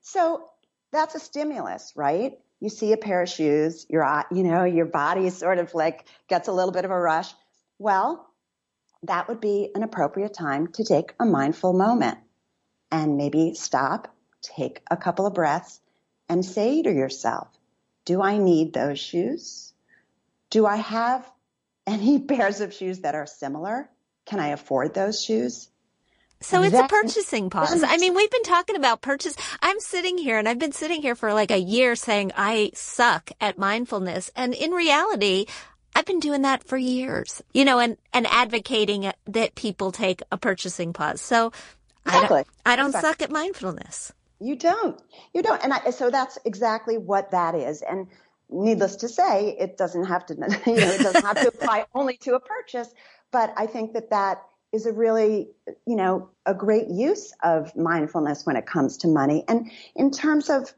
So 0.00 0.48
that's 0.92 1.14
a 1.14 1.20
stimulus, 1.20 1.92
right? 1.94 2.38
You 2.60 2.70
see 2.70 2.92
a 2.92 2.96
pair 2.96 3.22
of 3.22 3.28
shoes, 3.28 3.86
your 3.88 4.24
you 4.32 4.42
know, 4.42 4.64
your 4.64 4.86
body 4.86 5.30
sort 5.30 5.58
of 5.58 5.74
like 5.74 6.06
gets 6.28 6.48
a 6.48 6.52
little 6.52 6.72
bit 6.72 6.84
of 6.84 6.90
a 6.90 6.98
rush. 6.98 7.32
Well, 7.78 8.26
that 9.04 9.28
would 9.28 9.40
be 9.40 9.70
an 9.74 9.82
appropriate 9.82 10.34
time 10.34 10.68
to 10.72 10.84
take 10.84 11.14
a 11.20 11.24
mindful 11.24 11.72
moment 11.72 12.18
and 12.90 13.16
maybe 13.16 13.54
stop, 13.54 14.12
take 14.42 14.82
a 14.90 14.96
couple 14.96 15.26
of 15.26 15.34
breaths 15.34 15.80
and 16.28 16.44
say 16.44 16.82
to 16.82 16.90
yourself, 16.90 17.48
do 18.08 18.22
I 18.22 18.38
need 18.38 18.72
those 18.72 18.98
shoes? 18.98 19.74
Do 20.48 20.64
I 20.64 20.76
have 20.76 21.30
any 21.86 22.18
pairs 22.32 22.62
of 22.62 22.72
shoes 22.72 23.00
that 23.00 23.14
are 23.14 23.26
similar? 23.26 23.90
Can 24.24 24.40
I 24.40 24.48
afford 24.48 24.94
those 24.94 25.22
shoes? 25.22 25.68
So 26.40 26.62
it's 26.62 26.74
a 26.74 26.88
purchasing 26.88 27.50
pause. 27.50 27.82
I 27.86 27.98
mean, 27.98 28.14
we've 28.14 28.30
been 28.30 28.44
talking 28.44 28.76
about 28.76 29.02
purchase. 29.02 29.34
I'm 29.60 29.78
sitting 29.80 30.16
here 30.16 30.38
and 30.38 30.48
I've 30.48 30.58
been 30.58 30.72
sitting 30.72 31.02
here 31.02 31.14
for 31.14 31.34
like 31.34 31.50
a 31.50 31.58
year 31.58 31.96
saying 31.96 32.32
I 32.34 32.70
suck 32.72 33.30
at 33.42 33.58
mindfulness. 33.58 34.30
And 34.34 34.54
in 34.54 34.70
reality, 34.70 35.44
I've 35.94 36.06
been 36.06 36.20
doing 36.20 36.42
that 36.42 36.64
for 36.64 36.78
years, 36.78 37.42
you 37.52 37.66
know, 37.66 37.78
and, 37.78 37.98
and 38.14 38.26
advocating 38.28 39.12
that 39.26 39.54
people 39.54 39.92
take 39.92 40.22
a 40.32 40.38
purchasing 40.38 40.94
pause. 40.94 41.20
So 41.20 41.52
exactly. 42.06 42.14
I 42.14 42.28
don't, 42.28 42.48
I 42.64 42.76
don't 42.76 42.86
exactly. 42.86 43.10
suck 43.10 43.22
at 43.22 43.30
mindfulness. 43.30 44.12
You 44.40 44.56
don't. 44.56 45.00
You 45.34 45.42
don't. 45.42 45.62
And 45.62 45.72
I, 45.72 45.90
so 45.90 46.10
that's 46.10 46.38
exactly 46.44 46.98
what 46.98 47.30
that 47.32 47.54
is. 47.54 47.82
And 47.82 48.06
needless 48.50 48.96
to 48.96 49.08
say, 49.08 49.56
it 49.58 49.76
doesn't 49.76 50.04
have 50.04 50.26
to, 50.26 50.34
you 50.66 50.76
know, 50.76 50.90
it 50.90 51.02
doesn't 51.02 51.24
have 51.24 51.40
to 51.40 51.48
apply 51.48 51.86
only 51.94 52.16
to 52.18 52.34
a 52.34 52.40
purchase. 52.40 52.94
But 53.30 53.52
I 53.56 53.66
think 53.66 53.92
that 53.94 54.10
that 54.10 54.42
is 54.72 54.86
a 54.86 54.92
really, 54.92 55.48
you 55.86 55.96
know, 55.96 56.30
a 56.46 56.54
great 56.54 56.88
use 56.88 57.32
of 57.42 57.74
mindfulness 57.74 58.44
when 58.44 58.56
it 58.56 58.66
comes 58.66 58.96
to 58.98 59.08
money. 59.08 59.44
And 59.48 59.70
in 59.96 60.10
terms 60.10 60.50
of 60.50 60.72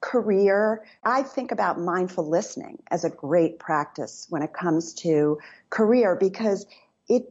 career, 0.00 0.84
I 1.04 1.22
think 1.22 1.52
about 1.52 1.80
mindful 1.80 2.28
listening 2.28 2.82
as 2.90 3.04
a 3.04 3.10
great 3.10 3.58
practice 3.58 4.26
when 4.28 4.42
it 4.42 4.52
comes 4.52 4.92
to 4.94 5.38
career 5.70 6.16
because 6.16 6.66
it, 7.08 7.24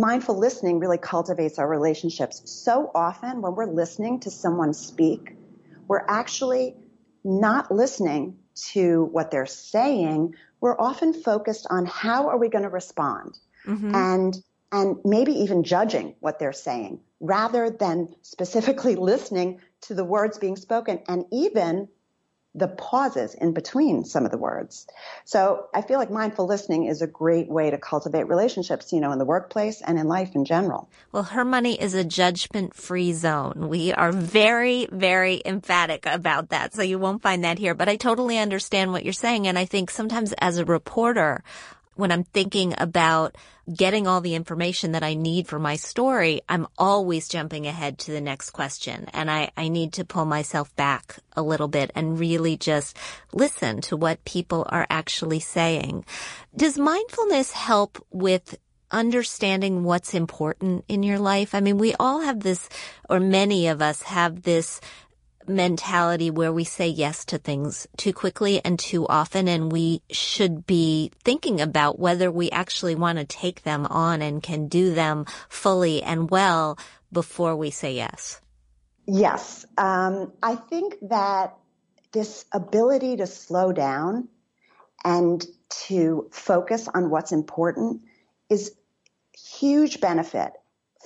mindful 0.00 0.38
listening 0.38 0.78
really 0.78 0.98
cultivates 0.98 1.58
our 1.58 1.68
relationships. 1.68 2.42
So 2.44 2.90
often 2.94 3.42
when 3.42 3.54
we're 3.54 3.66
listening 3.66 4.20
to 4.20 4.30
someone 4.30 4.74
speak, 4.74 5.36
we're 5.88 6.04
actually 6.08 6.76
not 7.24 7.70
listening 7.70 8.38
to 8.72 9.04
what 9.04 9.30
they're 9.30 9.46
saying. 9.46 10.34
We're 10.60 10.78
often 10.80 11.12
focused 11.12 11.66
on 11.70 11.86
how 11.86 12.28
are 12.28 12.38
we 12.38 12.48
going 12.48 12.64
to 12.64 12.70
respond? 12.70 13.38
Mm-hmm. 13.66 13.94
And 13.94 14.42
and 14.72 14.96
maybe 15.04 15.32
even 15.32 15.62
judging 15.62 16.16
what 16.20 16.38
they're 16.38 16.52
saying 16.52 17.00
rather 17.20 17.70
than 17.70 18.14
specifically 18.22 18.96
listening 19.12 19.60
to 19.82 19.94
the 19.94 20.04
words 20.04 20.38
being 20.38 20.56
spoken 20.56 21.00
and 21.08 21.24
even 21.32 21.88
the 22.56 22.68
pauses 22.68 23.34
in 23.34 23.52
between 23.52 24.04
some 24.04 24.24
of 24.24 24.30
the 24.30 24.38
words. 24.38 24.86
So 25.24 25.66
I 25.74 25.82
feel 25.82 25.98
like 25.98 26.10
mindful 26.10 26.46
listening 26.46 26.86
is 26.86 27.02
a 27.02 27.06
great 27.06 27.48
way 27.48 27.70
to 27.70 27.78
cultivate 27.78 28.28
relationships, 28.28 28.92
you 28.92 29.00
know, 29.00 29.12
in 29.12 29.18
the 29.18 29.24
workplace 29.24 29.82
and 29.82 29.98
in 29.98 30.08
life 30.08 30.34
in 30.34 30.44
general. 30.44 30.88
Well, 31.12 31.24
her 31.24 31.44
money 31.44 31.80
is 31.80 31.92
a 31.94 32.02
judgment 32.02 32.74
free 32.74 33.12
zone. 33.12 33.68
We 33.68 33.92
are 33.92 34.10
very, 34.10 34.86
very 34.90 35.42
emphatic 35.44 36.06
about 36.06 36.48
that. 36.48 36.72
So 36.72 36.82
you 36.82 36.98
won't 36.98 37.22
find 37.22 37.44
that 37.44 37.58
here, 37.58 37.74
but 37.74 37.88
I 37.88 37.96
totally 37.96 38.38
understand 38.38 38.92
what 38.92 39.04
you're 39.04 39.12
saying. 39.12 39.46
And 39.46 39.58
I 39.58 39.66
think 39.66 39.90
sometimes 39.90 40.32
as 40.38 40.58
a 40.58 40.64
reporter, 40.64 41.44
when 41.96 42.12
I'm 42.12 42.24
thinking 42.24 42.74
about 42.78 43.36
getting 43.72 44.06
all 44.06 44.20
the 44.20 44.34
information 44.34 44.92
that 44.92 45.02
I 45.02 45.14
need 45.14 45.48
for 45.48 45.58
my 45.58 45.76
story, 45.76 46.42
I'm 46.48 46.68
always 46.78 47.28
jumping 47.28 47.66
ahead 47.66 47.98
to 48.00 48.12
the 48.12 48.20
next 48.20 48.50
question. 48.50 49.06
And 49.12 49.30
I, 49.30 49.50
I 49.56 49.68
need 49.68 49.94
to 49.94 50.04
pull 50.04 50.24
myself 50.24 50.74
back 50.76 51.18
a 51.36 51.42
little 51.42 51.68
bit 51.68 51.90
and 51.94 52.18
really 52.18 52.56
just 52.56 52.96
listen 53.32 53.80
to 53.82 53.96
what 53.96 54.24
people 54.24 54.66
are 54.68 54.86
actually 54.88 55.40
saying. 55.40 56.04
Does 56.56 56.78
mindfulness 56.78 57.52
help 57.52 58.04
with 58.10 58.56
understanding 58.90 59.82
what's 59.82 60.14
important 60.14 60.84
in 60.88 61.02
your 61.02 61.18
life? 61.18 61.54
I 61.54 61.60
mean, 61.60 61.78
we 61.78 61.94
all 61.98 62.20
have 62.20 62.40
this, 62.40 62.68
or 63.10 63.18
many 63.18 63.66
of 63.66 63.82
us 63.82 64.02
have 64.02 64.42
this 64.42 64.80
mentality 65.48 66.30
where 66.30 66.52
we 66.52 66.64
say 66.64 66.88
yes 66.88 67.24
to 67.26 67.38
things 67.38 67.86
too 67.96 68.12
quickly 68.12 68.64
and 68.64 68.78
too 68.78 69.06
often 69.06 69.48
and 69.48 69.70
we 69.72 70.02
should 70.10 70.66
be 70.66 71.12
thinking 71.24 71.60
about 71.60 71.98
whether 71.98 72.30
we 72.30 72.50
actually 72.50 72.94
want 72.94 73.18
to 73.18 73.24
take 73.24 73.62
them 73.62 73.86
on 73.86 74.22
and 74.22 74.42
can 74.42 74.68
do 74.68 74.94
them 74.94 75.26
fully 75.48 76.02
and 76.02 76.30
well 76.30 76.78
before 77.12 77.56
we 77.56 77.70
say 77.70 77.94
yes. 77.94 78.40
Yes. 79.06 79.64
Um, 79.78 80.32
I 80.42 80.56
think 80.56 80.96
that 81.02 81.56
this 82.12 82.44
ability 82.52 83.16
to 83.18 83.26
slow 83.26 83.72
down 83.72 84.28
and 85.04 85.44
to 85.86 86.28
focus 86.32 86.88
on 86.92 87.10
what's 87.10 87.32
important 87.32 88.02
is 88.48 88.74
huge 89.32 90.00
benefit 90.00 90.52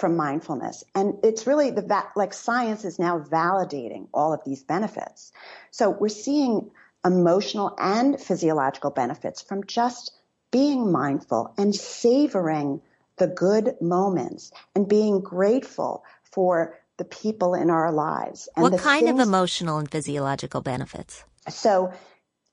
from 0.00 0.16
mindfulness. 0.16 0.82
And 0.94 1.18
it's 1.22 1.46
really 1.46 1.70
the, 1.70 1.82
va- 1.82 2.10
like 2.16 2.32
science 2.32 2.84
is 2.84 2.98
now 2.98 3.20
validating 3.20 4.08
all 4.12 4.32
of 4.32 4.40
these 4.44 4.62
benefits. 4.62 5.30
So 5.70 5.90
we're 5.90 6.08
seeing 6.08 6.70
emotional 7.04 7.74
and 7.78 8.20
physiological 8.20 8.90
benefits 8.90 9.42
from 9.42 9.64
just 9.66 10.12
being 10.50 10.90
mindful 10.90 11.54
and 11.56 11.74
savoring 11.74 12.80
the 13.18 13.28
good 13.28 13.76
moments 13.80 14.50
and 14.74 14.88
being 14.88 15.20
grateful 15.20 16.04
for 16.24 16.78
the 16.96 17.04
people 17.04 17.54
in 17.54 17.70
our 17.70 17.92
lives. 17.92 18.48
And 18.56 18.62
what 18.62 18.78
kind 18.78 19.06
things- 19.06 19.20
of 19.20 19.26
emotional 19.28 19.78
and 19.78 19.90
physiological 19.90 20.62
benefits? 20.62 21.24
So 21.48 21.92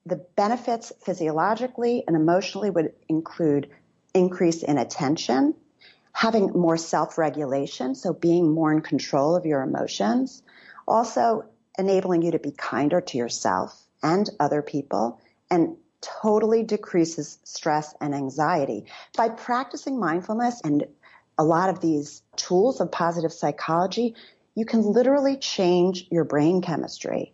the 0.06 0.16
benefits 0.16 0.92
physiologically 1.02 2.04
and 2.06 2.16
emotionally 2.16 2.70
would 2.70 2.92
include 3.08 3.70
increase 4.14 4.62
in 4.62 4.78
attention, 4.78 5.54
having 6.18 6.50
more 6.50 6.76
self-regulation, 6.76 7.94
so 7.94 8.12
being 8.12 8.52
more 8.52 8.72
in 8.72 8.80
control 8.80 9.36
of 9.36 9.46
your 9.46 9.62
emotions, 9.62 10.42
also 10.88 11.44
enabling 11.78 12.22
you 12.22 12.32
to 12.32 12.40
be 12.40 12.50
kinder 12.50 13.00
to 13.00 13.16
yourself 13.16 13.80
and 14.02 14.28
other 14.40 14.60
people, 14.60 15.20
and 15.48 15.76
totally 16.00 16.64
decreases 16.64 17.38
stress 17.44 17.94
and 18.00 18.16
anxiety. 18.16 18.84
By 19.16 19.28
practicing 19.28 20.00
mindfulness 20.00 20.60
and 20.62 20.88
a 21.38 21.44
lot 21.44 21.68
of 21.68 21.78
these 21.78 22.22
tools 22.34 22.80
of 22.80 22.90
positive 22.90 23.32
psychology, 23.32 24.16
you 24.56 24.64
can 24.64 24.82
literally 24.82 25.36
change 25.36 26.08
your 26.10 26.24
brain 26.24 26.62
chemistry. 26.62 27.32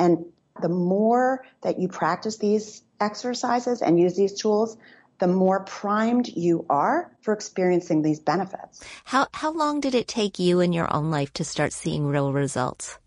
And 0.00 0.24
the 0.60 0.68
more 0.68 1.44
that 1.60 1.78
you 1.78 1.86
practice 1.86 2.38
these 2.38 2.82
exercises 3.00 3.80
and 3.80 3.96
use 3.96 4.16
these 4.16 4.34
tools, 4.34 4.76
the 5.18 5.26
more 5.26 5.60
primed 5.60 6.28
you 6.28 6.66
are 6.68 7.10
for 7.20 7.32
experiencing 7.32 8.02
these 8.02 8.20
benefits. 8.20 8.82
How, 9.04 9.28
how 9.32 9.52
long 9.52 9.80
did 9.80 9.94
it 9.94 10.08
take 10.08 10.38
you 10.38 10.60
in 10.60 10.72
your 10.72 10.92
own 10.92 11.10
life 11.10 11.32
to 11.34 11.44
start 11.44 11.72
seeing 11.72 12.06
real 12.06 12.32
results? 12.32 12.98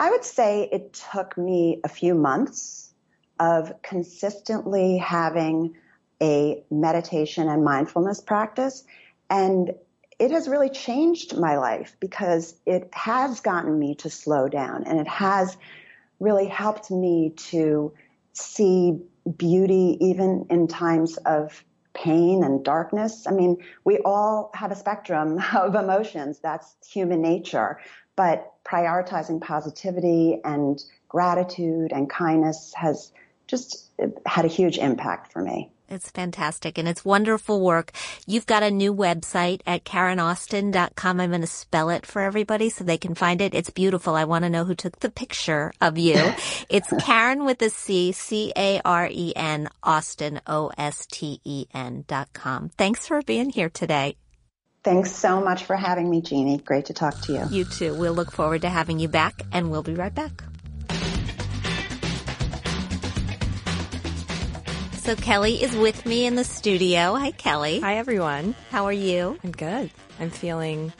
I 0.00 0.10
would 0.10 0.24
say 0.24 0.68
it 0.70 1.00
took 1.12 1.36
me 1.36 1.80
a 1.82 1.88
few 1.88 2.14
months 2.14 2.92
of 3.40 3.82
consistently 3.82 4.98
having 4.98 5.74
a 6.20 6.62
meditation 6.70 7.48
and 7.48 7.64
mindfulness 7.64 8.20
practice. 8.20 8.84
And 9.30 9.74
it 10.18 10.30
has 10.32 10.48
really 10.48 10.70
changed 10.70 11.36
my 11.36 11.58
life 11.58 11.96
because 12.00 12.54
it 12.66 12.88
has 12.92 13.40
gotten 13.40 13.78
me 13.78 13.94
to 13.96 14.10
slow 14.10 14.48
down 14.48 14.84
and 14.84 14.98
it 15.00 15.06
has 15.06 15.56
really 16.18 16.48
helped 16.48 16.90
me 16.90 17.30
to 17.36 17.92
see 18.32 18.98
beauty 19.36 19.98
even 20.00 20.46
in 20.50 20.68
times 20.68 21.16
of 21.18 21.64
pain 21.94 22.44
and 22.44 22.64
darkness. 22.64 23.26
I 23.26 23.32
mean, 23.32 23.56
we 23.84 23.98
all 24.04 24.50
have 24.54 24.70
a 24.70 24.76
spectrum 24.76 25.42
of 25.54 25.74
emotions. 25.74 26.38
That's 26.38 26.76
human 26.86 27.20
nature. 27.20 27.80
But 28.16 28.52
prioritizing 28.64 29.40
positivity 29.40 30.40
and 30.44 30.82
gratitude 31.08 31.92
and 31.92 32.08
kindness 32.10 32.74
has 32.74 33.12
just 33.46 33.90
had 34.26 34.44
a 34.44 34.48
huge 34.48 34.78
impact 34.78 35.32
for 35.32 35.42
me. 35.42 35.72
It's 35.88 36.10
fantastic 36.10 36.78
and 36.78 36.86
it's 36.86 37.04
wonderful 37.04 37.60
work. 37.60 37.92
You've 38.26 38.46
got 38.46 38.62
a 38.62 38.70
new 38.70 38.94
website 38.94 39.62
at 39.66 39.84
carenosten.com. 39.84 41.20
I'm 41.20 41.30
going 41.30 41.40
to 41.40 41.46
spell 41.46 41.90
it 41.90 42.04
for 42.04 42.22
everybody 42.22 42.68
so 42.68 42.84
they 42.84 42.98
can 42.98 43.14
find 43.14 43.40
it. 43.40 43.54
It's 43.54 43.70
beautiful. 43.70 44.14
I 44.14 44.24
want 44.24 44.44
to 44.44 44.50
know 44.50 44.64
who 44.64 44.74
took 44.74 45.00
the 45.00 45.10
picture 45.10 45.72
of 45.80 45.96
you. 45.96 46.14
it's 46.68 46.90
Caren 46.90 47.46
with 47.46 47.62
a 47.62 47.70
C, 47.70 48.12
C-A-R-E-N, 48.12 49.68
Osten, 49.82 50.40
O-S-T-E-N 50.46 52.04
dot 52.06 52.32
com. 52.32 52.68
Thanks 52.70 53.06
for 53.06 53.22
being 53.22 53.50
here 53.50 53.70
today. 53.70 54.16
Thanks 54.84 55.12
so 55.12 55.40
much 55.40 55.64
for 55.64 55.76
having 55.76 56.08
me, 56.08 56.22
Jeannie. 56.22 56.58
Great 56.58 56.86
to 56.86 56.94
talk 56.94 57.20
to 57.22 57.32
you. 57.32 57.44
You 57.50 57.64
too. 57.64 57.94
We'll 57.94 58.14
look 58.14 58.30
forward 58.30 58.62
to 58.62 58.68
having 58.68 58.98
you 58.98 59.08
back 59.08 59.42
and 59.52 59.70
we'll 59.70 59.82
be 59.82 59.94
right 59.94 60.14
back. 60.14 60.42
So 65.08 65.16
Kelly 65.16 65.62
is 65.62 65.74
with 65.74 66.04
me 66.04 66.26
in 66.26 66.34
the 66.34 66.44
studio. 66.44 67.14
Hi, 67.14 67.30
Kelly. 67.30 67.80
Hi, 67.80 67.96
everyone. 67.96 68.54
How 68.70 68.84
are 68.84 68.92
you? 68.92 69.38
I'm 69.42 69.52
good. 69.52 69.90
I'm 70.20 70.28
feeling 70.28 70.92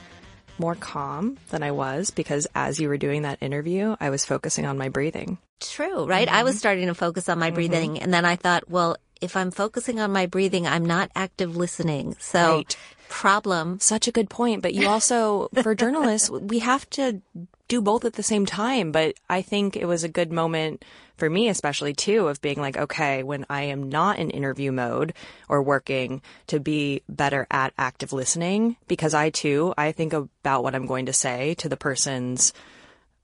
more 0.58 0.74
calm 0.74 1.36
than 1.50 1.62
I 1.62 1.72
was 1.72 2.10
because 2.10 2.46
as 2.54 2.80
you 2.80 2.88
were 2.88 2.96
doing 2.96 3.20
that 3.24 3.42
interview, 3.42 3.96
I 4.00 4.08
was 4.08 4.24
focusing 4.24 4.64
on 4.64 4.78
my 4.78 4.88
breathing. 4.88 5.36
True, 5.60 6.06
right? 6.06 6.26
Mm-hmm. 6.26 6.36
I 6.38 6.42
was 6.42 6.58
starting 6.58 6.86
to 6.86 6.94
focus 6.94 7.28
on 7.28 7.38
my 7.38 7.50
breathing 7.50 7.96
mm-hmm. 7.96 8.02
and 8.02 8.14
then 8.14 8.24
I 8.24 8.36
thought, 8.36 8.70
well, 8.70 8.96
if 9.20 9.36
I'm 9.36 9.50
focusing 9.50 10.00
on 10.00 10.10
my 10.10 10.24
breathing, 10.24 10.66
I'm 10.66 10.86
not 10.86 11.10
active 11.14 11.54
listening. 11.54 12.16
So 12.18 12.56
right. 12.56 12.76
problem. 13.10 13.78
Such 13.78 14.08
a 14.08 14.10
good 14.10 14.30
point. 14.30 14.62
But 14.62 14.72
you 14.72 14.88
also, 14.88 15.50
for 15.62 15.74
journalists, 15.74 16.30
we 16.30 16.60
have 16.60 16.88
to 16.92 17.20
do 17.68 17.82
both 17.82 18.06
at 18.06 18.14
the 18.14 18.22
same 18.22 18.46
time. 18.46 18.90
But 18.90 19.16
I 19.28 19.42
think 19.42 19.76
it 19.76 19.84
was 19.84 20.02
a 20.02 20.08
good 20.08 20.32
moment 20.32 20.82
for 21.18 21.28
me, 21.28 21.48
especially 21.48 21.92
too, 21.92 22.28
of 22.28 22.40
being 22.40 22.61
like, 22.61 22.76
okay, 22.76 23.22
when 23.22 23.44
I 23.50 23.64
am 23.64 23.88
not 23.88 24.18
in 24.18 24.31
interview 24.31 24.72
mode 24.72 25.12
or 25.48 25.62
working 25.62 26.22
to 26.46 26.61
be 26.61 27.02
better 27.09 27.46
at 27.50 27.74
active 27.76 28.12
listening, 28.12 28.76
because 28.87 29.14
I 29.14 29.31
too, 29.31 29.74
I 29.76 29.92
think 29.92 30.12
about 30.12 30.62
what 30.62 30.74
I'm 30.74 30.87
going 30.87 31.07
to 31.07 31.12
say 31.12 31.54
to 31.54 31.68
the 31.68 31.76
person's 31.76 32.52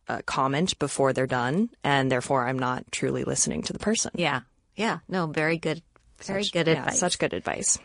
uh, 0.09 0.21
comment 0.27 0.79
before 0.79 1.13
they're 1.13 1.27
done. 1.27 1.71
And 1.83 2.11
therefore 2.11 2.47
I'm 2.47 2.59
not 2.59 2.91
truly 2.93 3.25
listening 3.25 3.63
to 3.63 3.73
the 3.73 3.79
person. 3.79 4.11
Yeah. 4.15 4.41
Yeah. 4.77 4.99
No, 5.09 5.27
very 5.29 5.57
good. 5.57 5.83
Very 6.19 6.45
such, 6.45 6.53
good 6.53 6.69
advice. 6.69 6.95
Yeah, 6.95 6.99
such 6.99 7.19
good 7.19 7.33
advice. 7.33 7.79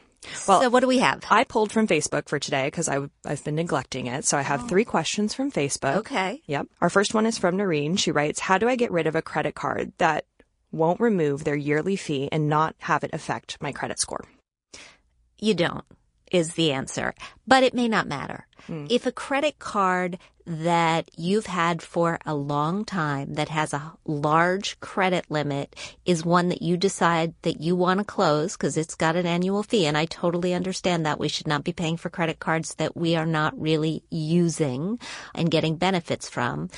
Well, 0.47 0.61
so 0.61 0.69
what 0.69 0.81
do 0.81 0.87
we 0.87 0.99
have? 0.99 1.23
I 1.29 1.43
pulled 1.43 1.71
from 1.71 1.87
Facebook 1.87 2.27
for 2.27 2.39
today 2.39 2.67
because 2.67 2.89
I've 2.89 3.43
been 3.43 3.55
neglecting 3.55 4.07
it. 4.07 4.25
So 4.25 4.37
I 4.37 4.41
have 4.41 4.63
oh. 4.63 4.67
three 4.67 4.85
questions 4.85 5.33
from 5.33 5.51
Facebook. 5.51 5.97
Okay. 5.97 6.41
Yep. 6.45 6.67
Our 6.81 6.89
first 6.89 7.13
one 7.13 7.25
is 7.25 7.37
from 7.37 7.57
Noreen. 7.57 7.95
She 7.95 8.11
writes, 8.11 8.39
how 8.39 8.57
do 8.57 8.67
I 8.67 8.75
get 8.75 8.91
rid 8.91 9.07
of 9.07 9.15
a 9.15 9.21
credit 9.21 9.55
card 9.55 9.93
that 9.97 10.25
won't 10.71 10.99
remove 10.99 11.43
their 11.43 11.55
yearly 11.55 11.95
fee 11.95 12.29
and 12.31 12.49
not 12.49 12.75
have 12.79 13.03
it 13.03 13.11
affect 13.13 13.61
my 13.61 13.71
credit 13.71 13.99
score? 13.99 14.25
You 15.39 15.53
don't 15.53 15.85
is 16.31 16.53
the 16.53 16.71
answer, 16.71 17.13
but 17.47 17.63
it 17.63 17.73
may 17.73 17.87
not 17.87 18.07
matter. 18.07 18.45
Mm. 18.67 18.87
If 18.91 19.05
a 19.05 19.11
credit 19.11 19.57
card 19.57 20.19
that 20.49 21.11
you've 21.15 21.45
had 21.45 21.79
for 21.79 22.17
a 22.25 22.33
long 22.33 22.83
time 22.83 23.35
that 23.35 23.49
has 23.49 23.71
a 23.71 23.93
large 24.05 24.79
credit 24.79 25.29
limit 25.29 25.75
is 26.05 26.25
one 26.25 26.49
that 26.49 26.63
you 26.63 26.75
decide 26.75 27.35
that 27.43 27.61
you 27.61 27.75
want 27.75 27.99
to 27.99 28.03
close 28.03 28.57
because 28.57 28.75
it's 28.75 28.95
got 28.95 29.15
an 29.15 29.27
annual 29.27 29.61
fee. 29.61 29.85
And 29.85 29.95
I 29.95 30.05
totally 30.05 30.55
understand 30.55 31.05
that 31.05 31.19
we 31.19 31.27
should 31.27 31.45
not 31.45 31.63
be 31.63 31.71
paying 31.71 31.97
for 31.97 32.09
credit 32.09 32.39
cards 32.39 32.73
that 32.75 32.97
we 32.97 33.15
are 33.15 33.27
not 33.27 33.59
really 33.61 34.01
using 34.09 34.99
and 35.35 35.51
getting 35.51 35.75
benefits 35.75 36.27
from 36.27 36.69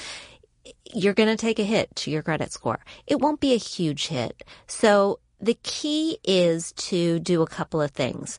you're 0.93 1.13
going 1.13 1.29
to 1.29 1.37
take 1.37 1.57
a 1.57 1.63
hit 1.63 1.95
to 1.95 2.11
your 2.11 2.21
credit 2.21 2.51
score. 2.51 2.79
It 3.07 3.19
won't 3.19 3.39
be 3.39 3.53
a 3.53 3.57
huge 3.57 4.07
hit. 4.07 4.43
So 4.67 5.19
the 5.39 5.57
key 5.63 6.17
is 6.25 6.73
to 6.73 7.19
do 7.19 7.41
a 7.41 7.47
couple 7.47 7.81
of 7.81 7.91
things 7.91 8.37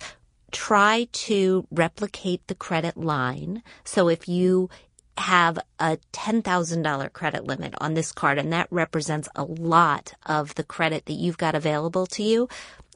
try 0.52 1.08
to 1.12 1.66
replicate 1.70 2.46
the 2.46 2.54
credit 2.54 2.96
line. 2.96 3.62
So 3.84 4.08
if 4.08 4.28
you 4.28 4.68
have 5.18 5.59
a 5.79 5.98
$10,000 6.12 7.12
credit 7.12 7.46
limit 7.46 7.75
on 7.79 7.94
this 7.94 8.12
card 8.12 8.38
and 8.38 8.53
that 8.53 8.66
represents 8.70 9.29
a 9.35 9.44
lot 9.44 10.14
of 10.25 10.55
the 10.55 10.64
credit 10.64 11.07
that 11.07 11.14
you've 11.14 11.38
got 11.38 11.55
available 11.55 12.07
to 12.07 12.22
you, 12.22 12.48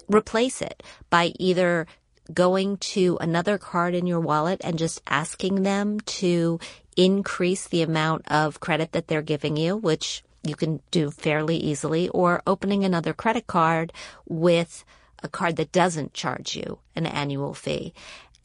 replace 0.08 0.62
it 0.62 0.82
by 1.10 1.32
either 1.38 1.86
going 2.32 2.76
to 2.78 3.18
another 3.20 3.58
card 3.58 3.94
in 3.94 4.06
your 4.06 4.20
wallet 4.20 4.60
and 4.64 4.78
just 4.78 5.00
asking 5.06 5.62
them 5.62 6.00
to 6.00 6.58
increase 6.96 7.68
the 7.68 7.82
amount 7.82 8.26
of 8.28 8.60
credit 8.60 8.92
that 8.92 9.08
they're 9.08 9.22
giving 9.22 9.56
you, 9.56 9.76
which 9.76 10.24
you 10.42 10.56
can 10.56 10.80
do 10.90 11.10
fairly 11.10 11.56
easily, 11.56 12.08
or 12.08 12.42
opening 12.46 12.84
another 12.84 13.12
credit 13.12 13.46
card 13.46 13.92
with 14.26 14.84
a 15.22 15.28
card 15.28 15.56
that 15.56 15.72
doesn't 15.72 16.14
charge 16.14 16.56
you 16.56 16.78
an 16.94 17.06
annual 17.06 17.52
fee. 17.52 17.92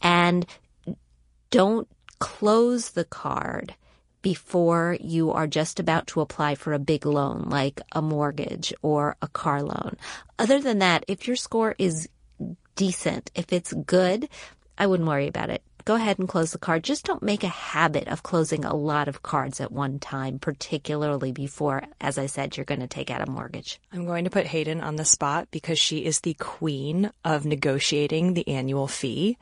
And 0.02 0.46
don't 1.50 1.88
close 2.22 2.92
the 2.92 3.04
card 3.04 3.76
before 4.22 4.96
you 5.02 5.32
are 5.32 5.48
just 5.48 5.80
about 5.80 6.06
to 6.06 6.22
apply 6.22 6.56
for 6.56 6.72
a 6.72 6.80
big 6.80 7.06
loan 7.06 7.50
like 7.50 7.82
a 7.92 8.02
mortgage 8.02 8.72
or 8.82 9.18
a 9.22 9.28
car 9.28 9.64
loan. 9.64 9.98
Other 10.38 10.62
than 10.62 10.80
that, 10.80 11.04
if 11.08 11.28
your 11.28 11.36
score 11.36 11.76
is 11.78 12.08
decent, 12.76 13.32
if 13.36 13.52
it's 13.52 13.74
good, 13.74 14.30
I 14.78 14.86
wouldn't 14.86 15.10
worry 15.10 15.28
about 15.28 15.50
it 15.50 15.64
go 15.86 15.96
ahead 15.96 16.20
and 16.20 16.28
close 16.28 16.52
the 16.52 16.58
card. 16.58 16.84
Just 16.84 17.06
don't 17.06 17.24
make 17.24 17.44
a 17.44 17.48
habit 17.48 18.08
of 18.08 18.24
closing 18.24 18.66
a 18.66 18.76
lot 18.76 19.08
of 19.08 19.24
cards 19.24 19.60
at 19.60 19.72
one 19.72 20.00
time, 20.00 20.40
particularly 20.40 21.32
before, 21.32 21.84
as 22.00 22.18
I 22.18 22.26
said, 22.26 22.58
you're 22.58 22.66
going 22.66 22.82
to 22.82 22.88
take 22.88 23.10
out 23.10 23.28
a 23.28 23.30
mortgage. 23.30 23.80
I'm 23.92 24.06
going 24.06 24.26
to 24.26 24.30
put 24.30 24.48
Hayden 24.48 24.82
on 24.82 24.96
the 24.96 25.06
spot 25.06 25.48
because 25.52 25.80
she 25.80 26.06
is 26.06 26.22
the 26.22 26.36
queen 26.36 27.12
of 27.24 27.46
negotiating 27.46 28.34
the 28.34 28.48
annual 28.48 28.88
fee, 28.88 29.38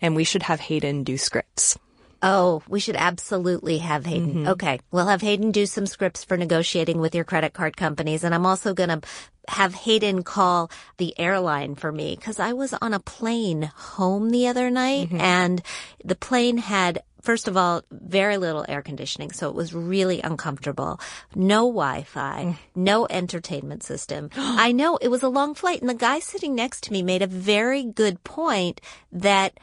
and 0.00 0.16
we 0.16 0.24
should 0.24 0.44
have 0.44 0.60
Hayden 0.60 1.04
do 1.04 1.16
scripts. 1.16 1.78
Oh, 2.22 2.62
we 2.68 2.78
should 2.78 2.96
absolutely 2.96 3.78
have 3.78 4.06
Hayden. 4.06 4.34
Mm-hmm. 4.34 4.48
Okay. 4.48 4.80
We'll 4.92 5.08
have 5.08 5.22
Hayden 5.22 5.50
do 5.50 5.66
some 5.66 5.86
scripts 5.86 6.22
for 6.22 6.36
negotiating 6.36 7.00
with 7.00 7.14
your 7.14 7.24
credit 7.24 7.52
card 7.52 7.76
companies. 7.76 8.22
And 8.22 8.34
I'm 8.34 8.46
also 8.46 8.74
going 8.74 8.90
to 8.90 9.00
have 9.48 9.74
Hayden 9.74 10.22
call 10.22 10.70
the 10.98 11.18
airline 11.18 11.74
for 11.74 11.90
me 11.90 12.14
because 12.14 12.38
I 12.38 12.52
was 12.52 12.72
on 12.74 12.94
a 12.94 13.00
plane 13.00 13.72
home 13.74 14.30
the 14.30 14.46
other 14.46 14.70
night 14.70 15.08
mm-hmm. 15.08 15.20
and 15.20 15.62
the 16.04 16.14
plane 16.14 16.58
had 16.58 17.02
First 17.22 17.46
of 17.46 17.56
all, 17.56 17.82
very 17.92 18.36
little 18.36 18.64
air 18.68 18.82
conditioning, 18.82 19.30
so 19.30 19.48
it 19.48 19.54
was 19.54 19.72
really 19.72 20.20
uncomfortable. 20.20 20.98
No 21.36 21.68
Wi-Fi, 21.68 22.44
mm. 22.44 22.56
no 22.74 23.06
entertainment 23.08 23.84
system. 23.84 24.28
I 24.36 24.72
know 24.72 24.96
it 24.96 25.06
was 25.06 25.22
a 25.22 25.28
long 25.28 25.54
flight 25.54 25.80
and 25.80 25.88
the 25.88 25.94
guy 25.94 26.18
sitting 26.18 26.56
next 26.56 26.82
to 26.84 26.92
me 26.92 27.00
made 27.00 27.22
a 27.22 27.28
very 27.28 27.84
good 27.84 28.24
point 28.24 28.80
that 29.12 29.56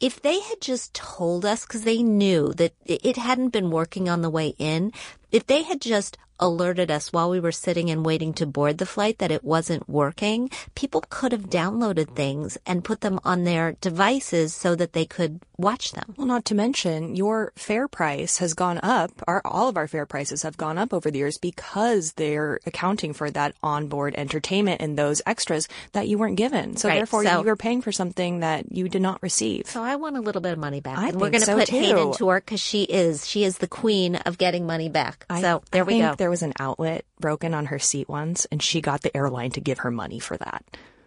if 0.00 0.20
they 0.22 0.40
had 0.40 0.60
just 0.60 0.94
told 0.94 1.44
us, 1.44 1.66
because 1.66 1.84
they 1.84 2.02
knew 2.02 2.52
that 2.54 2.72
it 2.86 3.16
hadn't 3.16 3.50
been 3.50 3.70
working 3.70 4.08
on 4.08 4.22
the 4.22 4.30
way 4.30 4.54
in, 4.58 4.92
if 5.30 5.46
they 5.46 5.62
had 5.62 5.80
just 5.80 6.16
alerted 6.40 6.90
us 6.90 7.12
while 7.12 7.30
we 7.30 7.38
were 7.38 7.52
sitting 7.52 7.90
and 7.90 8.04
waiting 8.04 8.32
to 8.34 8.46
board 8.46 8.78
the 8.78 8.86
flight 8.86 9.18
that 9.18 9.30
it 9.30 9.44
wasn't 9.44 9.88
working, 9.88 10.50
people 10.74 11.04
could 11.08 11.32
have 11.32 11.50
downloaded 11.50 12.16
things 12.16 12.58
and 12.66 12.82
put 12.84 13.02
them 13.02 13.20
on 13.24 13.44
their 13.44 13.72
devices 13.80 14.54
so 14.54 14.74
that 14.74 14.92
they 14.92 15.04
could 15.04 15.40
watch 15.60 15.92
them. 15.92 16.14
Well, 16.16 16.26
not 16.26 16.46
to 16.46 16.54
mention 16.54 17.14
your 17.14 17.52
fare 17.54 17.86
price 17.86 18.38
has 18.38 18.54
gone 18.54 18.80
up. 18.82 19.10
Our, 19.28 19.42
all 19.44 19.68
of 19.68 19.76
our 19.76 19.86
fare 19.86 20.06
prices 20.06 20.42
have 20.42 20.56
gone 20.56 20.78
up 20.78 20.92
over 20.92 21.10
the 21.10 21.18
years 21.18 21.38
because 21.38 22.12
they're 22.12 22.58
accounting 22.66 23.12
for 23.12 23.30
that 23.30 23.54
onboard 23.62 24.14
entertainment 24.16 24.80
and 24.80 24.98
those 24.98 25.20
extras 25.26 25.68
that 25.92 26.08
you 26.08 26.18
weren't 26.18 26.36
given. 26.36 26.76
So 26.76 26.88
right. 26.88 26.96
therefore 26.96 27.24
so, 27.24 27.40
you 27.40 27.44
were 27.44 27.56
paying 27.56 27.82
for 27.82 27.92
something 27.92 28.40
that 28.40 28.72
you 28.72 28.88
did 28.88 29.02
not 29.02 29.22
receive. 29.22 29.66
So 29.66 29.82
I 29.82 29.96
want 29.96 30.16
a 30.16 30.20
little 30.20 30.40
bit 30.40 30.52
of 30.52 30.58
money 30.58 30.80
back. 30.80 30.98
I 30.98 31.08
and 31.08 31.20
we're 31.20 31.30
going 31.30 31.40
to 31.40 31.46
so 31.46 31.58
put 31.58 31.68
too. 31.68 31.78
Hayden 31.78 32.12
to 32.14 32.26
work 32.26 32.46
because 32.46 32.60
she 32.60 32.84
is, 32.84 33.28
she 33.28 33.44
is 33.44 33.58
the 33.58 33.68
queen 33.68 34.16
of 34.16 34.38
getting 34.38 34.66
money 34.66 34.88
back. 34.88 35.26
I, 35.28 35.42
so 35.42 35.62
there 35.70 35.84
I 35.84 35.86
we 35.86 35.98
go. 35.98 36.14
There 36.14 36.29
was 36.30 36.42
an 36.42 36.54
outlet 36.58 37.04
broken 37.18 37.52
on 37.52 37.66
her 37.66 37.78
seat 37.78 38.08
once 38.08 38.46
and 38.46 38.62
she 38.62 38.80
got 38.80 39.02
the 39.02 39.14
airline 39.16 39.50
to 39.50 39.60
give 39.60 39.80
her 39.80 39.90
money 39.90 40.18
for 40.18 40.36
that. 40.38 40.64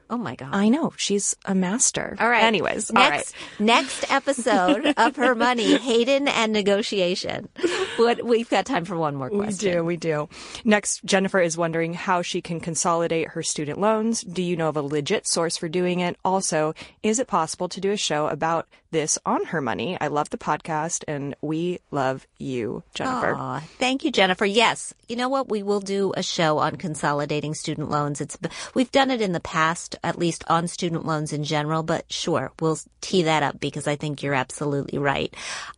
Oh 0.09 0.17
my 0.17 0.35
God. 0.35 0.49
I 0.51 0.69
know. 0.69 0.93
She's 0.97 1.35
a 1.45 1.55
master. 1.55 2.15
All 2.19 2.29
right. 2.29 2.43
Anyways. 2.43 2.91
Next, 2.91 3.35
next 3.59 4.11
episode 4.11 4.93
of 4.97 5.15
Her 5.15 5.35
Money, 5.35 5.77
Hayden 5.77 6.27
and 6.27 6.51
negotiation. 6.53 7.49
What, 7.97 8.23
we've 8.23 8.49
got 8.49 8.65
time 8.65 8.85
for 8.85 8.95
one 8.97 9.15
more 9.15 9.29
question. 9.29 9.85
We 9.85 9.97
do. 9.97 10.13
We 10.13 10.27
do. 10.27 10.29
Next, 10.65 11.03
Jennifer 11.05 11.39
is 11.39 11.57
wondering 11.57 11.93
how 11.93 12.21
she 12.21 12.41
can 12.41 12.59
consolidate 12.59 13.29
her 13.29 13.43
student 13.43 13.79
loans. 13.79 14.21
Do 14.21 14.41
you 14.43 14.55
know 14.55 14.69
of 14.69 14.77
a 14.77 14.81
legit 14.81 15.27
source 15.27 15.57
for 15.57 15.69
doing 15.69 15.99
it? 15.99 16.17
Also, 16.23 16.73
is 17.01 17.19
it 17.19 17.27
possible 17.27 17.69
to 17.69 17.81
do 17.81 17.91
a 17.91 17.97
show 17.97 18.27
about 18.27 18.67
this 18.91 19.17
on 19.25 19.45
Her 19.45 19.61
Money? 19.61 19.97
I 19.99 20.07
love 20.07 20.29
the 20.29 20.37
podcast 20.37 21.03
and 21.07 21.35
we 21.41 21.79
love 21.91 22.27
you, 22.37 22.83
Jennifer. 22.93 23.33
Aww, 23.33 23.61
thank 23.79 24.03
you, 24.03 24.11
Jennifer. 24.11 24.45
Yes. 24.45 24.93
You 25.07 25.15
know 25.15 25.29
what? 25.29 25.49
We 25.49 25.63
will 25.63 25.79
do 25.79 26.13
a 26.15 26.23
show 26.23 26.59
on 26.59 26.75
consolidating 26.77 27.53
student 27.53 27.89
loans. 27.89 28.21
It's, 28.21 28.37
we've 28.73 28.91
done 28.91 29.11
it 29.11 29.21
in 29.21 29.31
the 29.31 29.39
past 29.39 29.92
at 30.03 30.17
least 30.17 30.43
on 30.47 30.67
student 30.67 31.05
loans 31.05 31.33
in 31.33 31.43
general, 31.43 31.83
but 31.83 32.11
sure, 32.11 32.51
we'll 32.59 32.79
tee 33.01 33.23
that 33.23 33.43
up 33.43 33.59
because 33.59 33.87
I 33.87 33.95
think 33.95 34.21
you're 34.21 34.33
absolutely 34.33 34.97
right. 34.97 35.33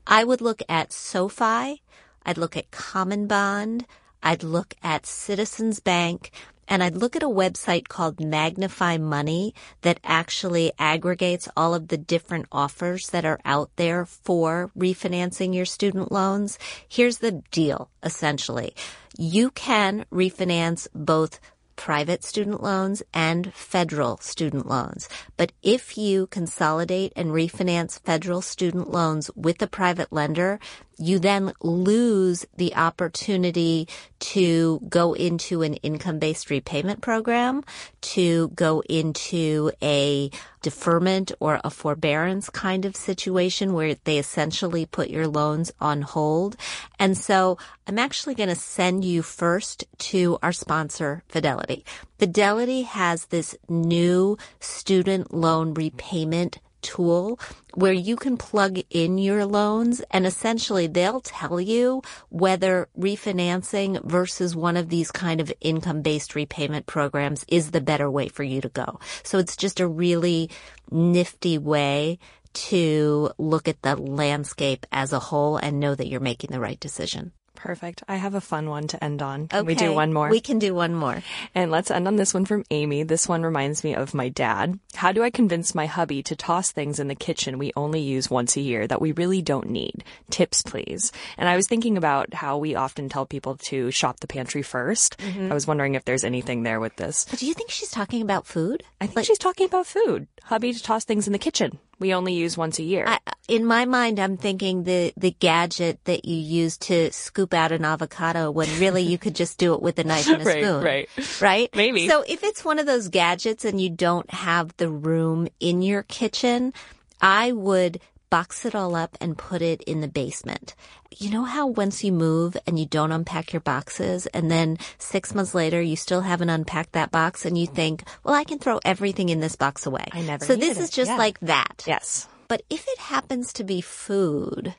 I 0.07 0.23
would 0.23 0.41
look 0.41 0.61
at 0.69 0.93
SoFi. 0.93 1.81
I'd 2.25 2.37
look 2.37 2.57
at 2.57 2.71
CommonBond. 2.71 3.85
I'd 4.23 4.43
look 4.43 4.73
at 4.81 5.05
Citizens 5.05 5.79
Bank 5.79 6.31
and 6.67 6.83
I'd 6.83 6.95
look 6.95 7.15
at 7.15 7.23
a 7.23 7.27
website 7.27 7.87
called 7.87 8.17
MagnifyMoney 8.17 9.53
that 9.81 9.99
actually 10.03 10.71
aggregates 10.79 11.47
all 11.55 11.73
of 11.73 11.89
the 11.89 11.97
different 11.97 12.47
offers 12.51 13.09
that 13.09 13.25
are 13.25 13.39
out 13.45 13.69
there 13.75 14.05
for 14.05 14.71
refinancing 14.77 15.53
your 15.53 15.65
student 15.65 16.11
loans. 16.11 16.57
Here's 16.87 17.19
the 17.19 17.43
deal, 17.51 17.89
essentially. 18.03 18.73
You 19.17 19.51
can 19.51 20.05
refinance 20.11 20.87
both 20.93 21.39
private 21.75 22.23
student 22.23 22.63
loans 22.63 23.03
and 23.13 23.53
federal 23.53 24.17
student 24.17 24.67
loans. 24.67 25.09
But 25.37 25.51
if 25.61 25.97
you 25.97 26.27
consolidate 26.27 27.13
and 27.15 27.29
refinance 27.29 27.99
federal 28.01 28.41
student 28.41 28.91
loans 28.91 29.29
with 29.35 29.61
a 29.61 29.67
private 29.67 30.11
lender, 30.11 30.59
you 30.97 31.19
then 31.19 31.53
lose 31.61 32.45
the 32.55 32.75
opportunity 32.75 33.87
to 34.19 34.79
go 34.87 35.13
into 35.13 35.61
an 35.61 35.73
income-based 35.75 36.49
repayment 36.49 37.01
program, 37.01 37.63
to 38.01 38.49
go 38.49 38.81
into 38.89 39.71
a 39.81 40.31
deferment 40.65 41.31
or 41.39 41.61
a 41.63 41.69
forbearance 41.69 42.49
kind 42.49 42.85
of 42.85 42.95
situation 42.95 43.71
where 43.71 43.93
they 44.03 44.17
essentially 44.17 44.83
put 44.83 45.11
your 45.11 45.27
loans 45.27 45.71
on 45.79 46.01
hold. 46.01 46.55
And 46.97 47.15
so 47.15 47.59
I'm 47.85 47.99
actually 47.99 48.33
going 48.33 48.49
to 48.49 48.55
send 48.55 49.05
you 49.05 49.21
first 49.21 49.85
to 50.09 50.39
our 50.41 50.51
sponsor, 50.51 51.21
Fidelity. 51.29 51.85
Fidelity 52.17 52.81
has 52.81 53.27
this 53.27 53.55
new 53.69 54.39
student 54.59 55.31
loan 55.31 55.75
repayment 55.75 56.57
tool 56.85 57.39
where 57.73 57.91
you 57.91 58.15
can 58.15 58.37
plug 58.37 58.79
in 58.89 59.17
your 59.17 59.45
loans 59.45 60.01
and 60.11 60.25
essentially 60.25 60.87
they'll 60.87 61.19
tell 61.19 61.59
you 61.59 62.01
whether 62.29 62.87
refinancing 62.97 64.01
versus 64.05 64.55
one 64.55 64.77
of 64.77 64.89
these 64.89 65.11
kind 65.11 65.41
of 65.41 65.51
income 65.59 66.01
based 66.01 66.35
repayment 66.35 66.85
programs 66.85 67.43
is 67.47 67.71
the 67.71 67.81
better 67.81 68.09
way 68.09 68.27
for 68.27 68.43
you 68.43 68.61
to 68.61 68.69
go. 68.69 68.99
So 69.23 69.39
it's 69.39 69.57
just 69.57 69.79
a 69.79 69.87
really 69.87 70.49
nifty 70.91 71.57
way 71.57 72.19
to 72.53 73.31
look 73.37 73.67
at 73.67 73.81
the 73.81 73.95
landscape 73.95 74.85
as 74.91 75.11
a 75.11 75.19
whole 75.19 75.57
and 75.57 75.79
know 75.79 75.95
that 75.95 76.07
you're 76.07 76.21
making 76.21 76.51
the 76.51 76.59
right 76.59 76.79
decision. 76.79 77.33
Perfect. 77.55 78.03
I 78.07 78.15
have 78.17 78.35
a 78.35 78.41
fun 78.41 78.69
one 78.69 78.87
to 78.89 79.03
end 79.03 79.21
on. 79.21 79.47
Can 79.47 79.59
okay. 79.59 79.67
we 79.67 79.75
do 79.75 79.93
one 79.93 80.13
more? 80.13 80.29
We 80.29 80.41
can 80.41 80.59
do 80.59 80.75
one 80.75 80.93
more. 80.93 81.23
And 81.53 81.71
let's 81.71 81.91
end 81.91 82.07
on 82.07 82.15
this 82.15 82.33
one 82.33 82.45
from 82.45 82.63
Amy. 82.71 83.03
This 83.03 83.27
one 83.27 83.43
reminds 83.43 83.83
me 83.83 83.95
of 83.95 84.13
my 84.13 84.29
dad. 84.29 84.79
How 84.93 85.11
do 85.11 85.23
I 85.23 85.29
convince 85.29 85.73
my 85.73 85.85
hubby 85.85 86.21
to 86.23 86.35
toss 86.35 86.71
things 86.71 86.99
in 86.99 87.07
the 87.07 87.15
kitchen 87.15 87.57
we 87.57 87.71
only 87.75 88.01
use 88.01 88.29
once 88.29 88.55
a 88.55 88.61
year 88.61 88.87
that 88.87 89.01
we 89.01 89.11
really 89.13 89.41
don't 89.41 89.69
need? 89.69 90.03
Tips, 90.29 90.61
please. 90.61 91.11
And 91.37 91.49
I 91.49 91.55
was 91.55 91.67
thinking 91.67 91.97
about 91.97 92.33
how 92.33 92.57
we 92.57 92.75
often 92.75 93.09
tell 93.09 93.25
people 93.25 93.55
to 93.57 93.91
shop 93.91 94.19
the 94.19 94.27
pantry 94.27 94.61
1st 94.61 95.15
mm-hmm. 95.15 95.51
I 95.51 95.53
was 95.53 95.67
wondering 95.67 95.95
if 95.95 96.05
there's 96.05 96.23
anything 96.23 96.63
there 96.63 96.79
with 96.79 96.95
this. 96.95 97.25
But 97.29 97.39
do 97.39 97.47
you 97.47 97.53
think 97.53 97.71
she's 97.71 97.91
talking 97.91 98.21
about 98.21 98.45
food? 98.45 98.83
I 99.01 99.05
think 99.07 99.17
like, 99.17 99.25
she's 99.25 99.37
talking 99.37 99.65
about 99.65 99.87
food. 99.87 100.27
Hubby 100.43 100.73
to 100.73 100.83
toss 100.83 101.05
things 101.05 101.27
in 101.27 101.33
the 101.33 101.39
kitchen 101.39 101.79
we 101.99 102.13
only 102.13 102.33
use 102.33 102.57
once 102.57 102.79
a 102.79 102.83
year. 102.83 103.05
I, 103.07 103.19
in 103.47 103.65
my 103.65 103.85
mind, 103.85 104.19
I'm 104.19 104.37
thinking 104.37 104.83
the, 104.83 105.13
the 105.15 105.31
gadget 105.31 105.99
that 106.05 106.25
you 106.25 106.35
use 106.35 106.77
to 106.79 107.11
scoop 107.11 107.53
out 107.53 107.71
an 107.71 107.85
avocado 107.85 108.51
when 108.51 108.67
really 108.79 109.03
you 109.03 109.17
could 109.17 109.35
just 109.35 109.57
do 109.57 109.73
it 109.73 109.81
with 109.81 109.99
a 109.99 110.03
knife 110.03 110.27
and 110.27 110.41
a 110.41 110.45
right, 110.45 110.63
spoon. 110.63 110.83
Right. 110.83 111.09
Right? 111.41 111.69
Maybe. 111.75 112.07
So 112.07 112.23
if 112.27 112.43
it's 112.43 112.65
one 112.65 112.79
of 112.79 112.85
those 112.85 113.07
gadgets 113.07 113.65
and 113.65 113.79
you 113.79 113.89
don't 113.89 114.29
have 114.31 114.75
the 114.77 114.89
room 114.89 115.47
in 115.59 115.81
your 115.81 116.03
kitchen, 116.03 116.73
I 117.21 117.51
would 117.51 117.99
box 118.35 118.65
it 118.65 118.75
all 118.75 118.97
up 118.97 119.17
and 119.21 119.37
put 119.37 119.61
it 119.61 119.81
in 119.83 120.01
the 120.01 120.09
basement. 120.09 120.75
You 121.17 121.31
know 121.31 121.45
how 121.45 121.67
once 121.67 122.03
you 122.03 122.11
move 122.11 122.57
and 122.67 122.77
you 122.77 122.85
don't 122.85 123.13
unpack 123.13 123.53
your 123.53 123.61
boxes 123.61 124.27
and 124.27 124.51
then 124.51 124.77
six 124.97 125.33
months 125.33 125.55
later 125.55 125.81
you 125.81 125.95
still 125.95 126.19
haven't 126.19 126.49
unpacked 126.49 126.91
that 126.91 127.11
box 127.11 127.45
and 127.45 127.57
you 127.57 127.65
think, 127.65 128.03
well, 128.25 128.35
I 128.35 128.43
can 128.43 128.59
throw 128.59 128.81
everything 128.83 129.29
in 129.29 129.39
this 129.39 129.55
box 129.55 129.85
away. 129.85 130.03
I 130.11 130.19
never. 130.19 130.43
So 130.43 130.57
this 130.57 130.77
is 130.77 130.89
just 130.89 131.11
yeah. 131.11 131.15
like 131.15 131.39
that. 131.43 131.85
Yes. 131.87 132.27
But 132.49 132.63
if 132.69 132.85
it 132.85 132.99
happens 132.99 133.53
to 133.53 133.63
be 133.63 133.79
food, 133.79 134.75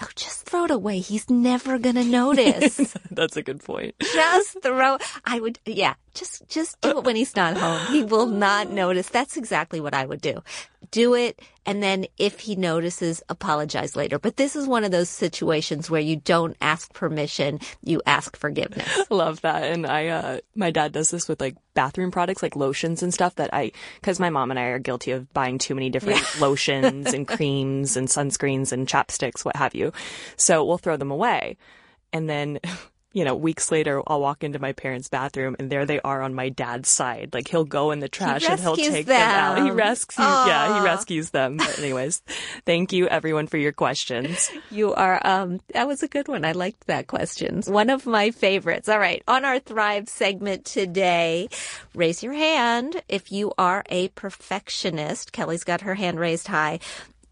oh, 0.00 0.08
just 0.14 0.46
throw 0.46 0.64
it 0.64 0.70
away. 0.70 1.00
He's 1.00 1.28
never 1.28 1.78
gonna 1.78 2.02
notice. 2.02 2.96
That's 3.10 3.36
a 3.36 3.42
good 3.42 3.62
point. 3.62 3.94
Just 4.00 4.62
throw. 4.62 4.96
I 5.26 5.38
would, 5.38 5.58
yeah. 5.66 5.96
Just, 6.14 6.48
just 6.48 6.80
do 6.80 6.96
it 6.96 7.04
when 7.04 7.14
he's 7.16 7.36
not 7.36 7.58
home. 7.58 7.92
He 7.92 8.04
will 8.04 8.26
not 8.26 8.70
notice. 8.70 9.10
That's 9.10 9.36
exactly 9.36 9.80
what 9.80 9.92
I 9.92 10.06
would 10.06 10.22
do. 10.22 10.42
Do 10.90 11.14
it. 11.14 11.40
And 11.66 11.82
then 11.82 12.06
if 12.18 12.40
he 12.40 12.56
notices, 12.56 13.22
apologize 13.28 13.94
later. 13.94 14.18
But 14.18 14.36
this 14.36 14.56
is 14.56 14.66
one 14.66 14.82
of 14.82 14.90
those 14.90 15.08
situations 15.08 15.88
where 15.88 16.00
you 16.00 16.16
don't 16.16 16.56
ask 16.60 16.92
permission. 16.92 17.60
You 17.84 18.02
ask 18.06 18.36
forgiveness. 18.36 18.88
Love 19.10 19.40
that. 19.42 19.64
And 19.64 19.86
I, 19.86 20.08
uh, 20.08 20.38
my 20.54 20.70
dad 20.70 20.92
does 20.92 21.10
this 21.10 21.28
with 21.28 21.40
like 21.40 21.56
bathroom 21.74 22.10
products, 22.10 22.42
like 22.42 22.56
lotions 22.56 23.02
and 23.02 23.14
stuff 23.14 23.36
that 23.36 23.50
I, 23.52 23.72
cause 24.02 24.18
my 24.18 24.30
mom 24.30 24.50
and 24.50 24.58
I 24.58 24.64
are 24.64 24.78
guilty 24.78 25.12
of 25.12 25.32
buying 25.32 25.58
too 25.58 25.74
many 25.74 25.90
different 25.90 26.20
yeah. 26.20 26.40
lotions 26.40 27.12
and 27.12 27.28
creams 27.28 27.96
and 27.96 28.08
sunscreens 28.08 28.72
and 28.72 28.88
chapsticks, 28.88 29.44
what 29.44 29.56
have 29.56 29.74
you. 29.74 29.92
So 30.36 30.64
we'll 30.64 30.78
throw 30.78 30.96
them 30.96 31.10
away. 31.10 31.56
And 32.12 32.28
then 32.28 32.58
you 33.12 33.24
know, 33.24 33.34
weeks 33.34 33.72
later, 33.72 34.02
I'll 34.06 34.20
walk 34.20 34.44
into 34.44 34.60
my 34.60 34.72
parents' 34.72 35.08
bathroom 35.08 35.56
and 35.58 35.70
there 35.70 35.84
they 35.84 36.00
are 36.00 36.22
on 36.22 36.34
my 36.34 36.48
dad's 36.48 36.88
side. 36.88 37.30
Like 37.32 37.48
he'll 37.48 37.64
go 37.64 37.90
in 37.90 37.98
the 37.98 38.08
trash 38.08 38.48
and 38.48 38.60
he'll 38.60 38.76
take 38.76 39.06
them. 39.06 39.18
them, 39.18 39.58
out. 39.58 39.64
He 39.64 39.70
rescues, 39.70 40.18
yeah, 40.18 40.78
he 40.78 40.84
rescues 40.84 41.30
them. 41.30 41.56
But 41.56 41.78
anyways, 41.78 42.22
thank 42.66 42.92
you 42.92 43.08
everyone 43.08 43.48
for 43.48 43.56
your 43.56 43.72
questions. 43.72 44.50
You 44.70 44.94
are, 44.94 45.20
um, 45.26 45.60
that 45.74 45.88
was 45.88 46.02
a 46.02 46.08
good 46.08 46.28
one. 46.28 46.44
I 46.44 46.52
liked 46.52 46.86
that 46.86 47.08
question. 47.08 47.62
One 47.66 47.90
of 47.90 48.06
my 48.06 48.30
favorites. 48.30 48.88
All 48.88 48.98
right. 48.98 49.22
On 49.26 49.44
our 49.44 49.58
Thrive 49.58 50.08
segment 50.08 50.64
today, 50.64 51.48
raise 51.94 52.22
your 52.22 52.34
hand 52.34 53.02
if 53.08 53.32
you 53.32 53.52
are 53.58 53.84
a 53.88 54.08
perfectionist. 54.08 55.32
Kelly's 55.32 55.64
got 55.64 55.80
her 55.80 55.94
hand 55.94 56.20
raised 56.20 56.46
high 56.46 56.78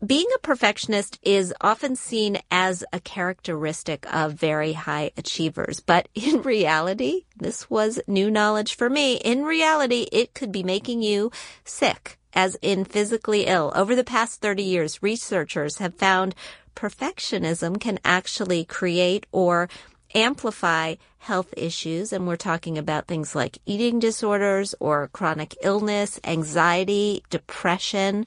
being 0.04 0.26
a 0.34 0.38
perfectionist 0.38 1.18
is 1.22 1.52
often 1.60 1.96
seen 1.96 2.38
as 2.50 2.84
a 2.92 3.00
characteristic 3.00 4.06
of 4.14 4.34
very 4.34 4.72
high 4.74 5.10
achievers. 5.16 5.80
But 5.80 6.08
in 6.14 6.42
reality, 6.42 7.24
this 7.36 7.68
was 7.68 8.00
new 8.06 8.30
knowledge 8.30 8.76
for 8.76 8.88
me. 8.88 9.16
In 9.16 9.44
reality, 9.44 10.06
it 10.12 10.34
could 10.34 10.52
be 10.52 10.62
making 10.62 11.02
you 11.02 11.32
sick, 11.64 12.18
as 12.32 12.56
in 12.62 12.84
physically 12.84 13.46
ill. 13.46 13.72
Over 13.74 13.96
the 13.96 14.04
past 14.04 14.40
30 14.40 14.62
years, 14.62 15.02
researchers 15.02 15.78
have 15.78 15.94
found 15.94 16.34
perfectionism 16.76 17.80
can 17.80 17.98
actually 18.04 18.64
create 18.64 19.26
or 19.32 19.68
amplify 20.14 20.94
health 21.18 21.52
issues. 21.56 22.12
And 22.12 22.26
we're 22.26 22.36
talking 22.36 22.78
about 22.78 23.08
things 23.08 23.34
like 23.34 23.58
eating 23.66 23.98
disorders 23.98 24.76
or 24.78 25.08
chronic 25.08 25.56
illness, 25.60 26.20
anxiety, 26.22 27.24
depression 27.30 28.24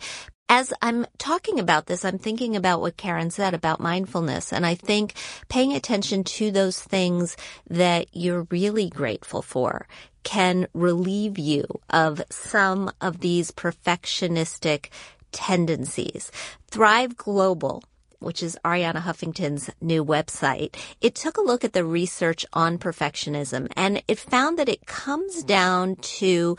as 0.51 0.73
I'm 0.81 1.07
talking 1.17 1.61
about 1.61 1.85
this, 1.85 2.03
I'm 2.03 2.17
thinking 2.17 2.57
about 2.57 2.81
what 2.81 2.97
Caren 2.97 3.31
said 3.31 3.53
about 3.53 3.79
mindfulness. 3.79 4.51
And 4.51 4.65
I 4.65 4.75
think 4.75 5.13
paying 5.47 5.71
attention 5.71 6.25
to 6.25 6.51
those 6.51 6.77
things 6.77 7.37
that 7.69 8.07
you're 8.11 8.45
really 8.51 8.89
grateful 8.89 9.41
for 9.41 9.87
can 10.23 10.67
relieve 10.73 11.39
you 11.39 11.63
of 11.89 12.21
some 12.29 12.91
of 12.99 13.21
these 13.21 13.51
perfectionistic 13.51 14.89
tendencies. 15.31 16.33
Thrive 16.67 17.15
Global 17.15 17.81
which 18.19 18.43
is 18.43 18.55
Arianna 18.63 19.01
Huffington's 19.01 19.71
new 19.81 20.05
website, 20.05 20.75
it 21.01 21.15
took 21.15 21.37
a 21.37 21.41
look 21.41 21.63
at 21.63 21.73
the 21.73 21.83
research 21.83 22.45
on 22.53 22.77
perfectionism 22.77 23.67
and 23.75 24.03
it 24.07 24.19
found 24.19 24.59
that 24.59 24.69
it 24.69 24.85
comes 24.85 25.41
down 25.41 25.95
to 25.95 26.55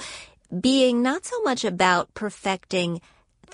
being 0.61 1.03
not 1.03 1.25
so 1.25 1.41
much 1.43 1.65
about 1.65 2.13
perfecting 2.15 3.01